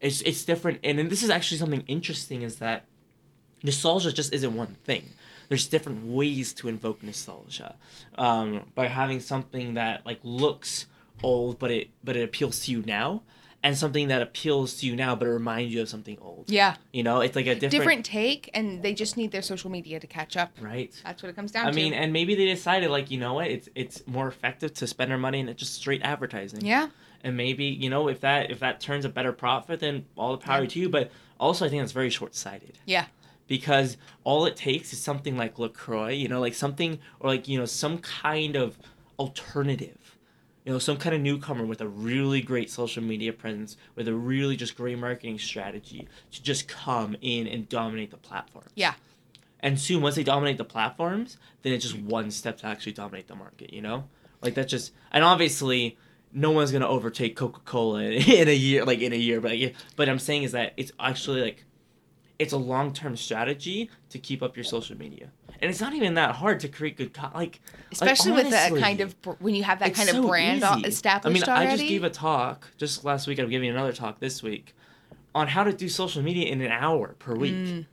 [0.00, 2.84] It's it's different, and, and this is actually something interesting is that
[3.62, 5.10] nostalgia just isn't one thing.
[5.48, 7.76] There's different ways to invoke nostalgia,
[8.18, 10.86] um, by having something that like looks
[11.22, 13.22] old, but it but it appeals to you now,
[13.62, 16.44] and something that appeals to you now, but it reminds you of something old.
[16.48, 16.76] Yeah.
[16.92, 19.98] You know, it's like a different, Different take, and they just need their social media
[19.98, 20.52] to catch up.
[20.60, 20.92] right?
[21.04, 21.80] That's what it comes down I to.
[21.80, 24.86] I mean, and maybe they decided like you know what, it's it's more effective to
[24.86, 26.64] spend our money in just straight advertising.
[26.64, 26.88] yeah.
[27.24, 30.38] and maybe you know if that if that turns a better profit then all the
[30.38, 30.68] power Yeah.
[30.68, 33.06] to you but also i think that's very short-sighted Yeah.
[33.48, 37.58] because all it takes is something like lacroix you know like something or like you
[37.58, 38.78] know some kind of
[39.18, 40.05] alternative
[40.66, 44.14] you know some kind of newcomer with a really great social media presence with a
[44.14, 48.94] really just great marketing strategy to just come in and dominate the platform Yeah.
[49.60, 53.28] and soon once they dominate the platforms then it's just one step to actually dominate
[53.28, 54.04] the market you know
[54.42, 55.96] like that's just and obviously
[56.32, 58.02] no one's gonna overtake coca-cola
[58.40, 60.90] in a year like in a year but like, but i'm saying is that it's
[60.98, 61.64] actually like
[62.38, 65.30] it's a long-term strategy to keep up your social media
[65.60, 67.60] and it's not even that hard to create good co- like
[67.92, 70.88] Especially like, with that kind of when you have that kind of so brand easy.
[70.88, 71.72] established I mean, already.
[71.72, 73.38] I just gave a talk just last week.
[73.38, 74.74] I'm giving another talk this week
[75.34, 77.54] on how to do social media in an hour per week.
[77.54, 77.86] Mm.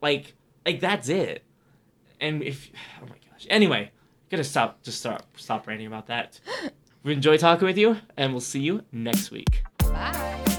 [0.00, 0.34] Like,
[0.64, 1.44] like that's it.
[2.20, 2.70] And if
[3.00, 3.46] oh my gosh.
[3.50, 3.90] Anyway,
[4.30, 4.82] gotta stop.
[4.82, 5.26] Just stop.
[5.36, 6.40] Stop ranting about that.
[7.02, 9.64] We enjoy talking with you, and we'll see you next week.
[9.78, 10.51] Bye.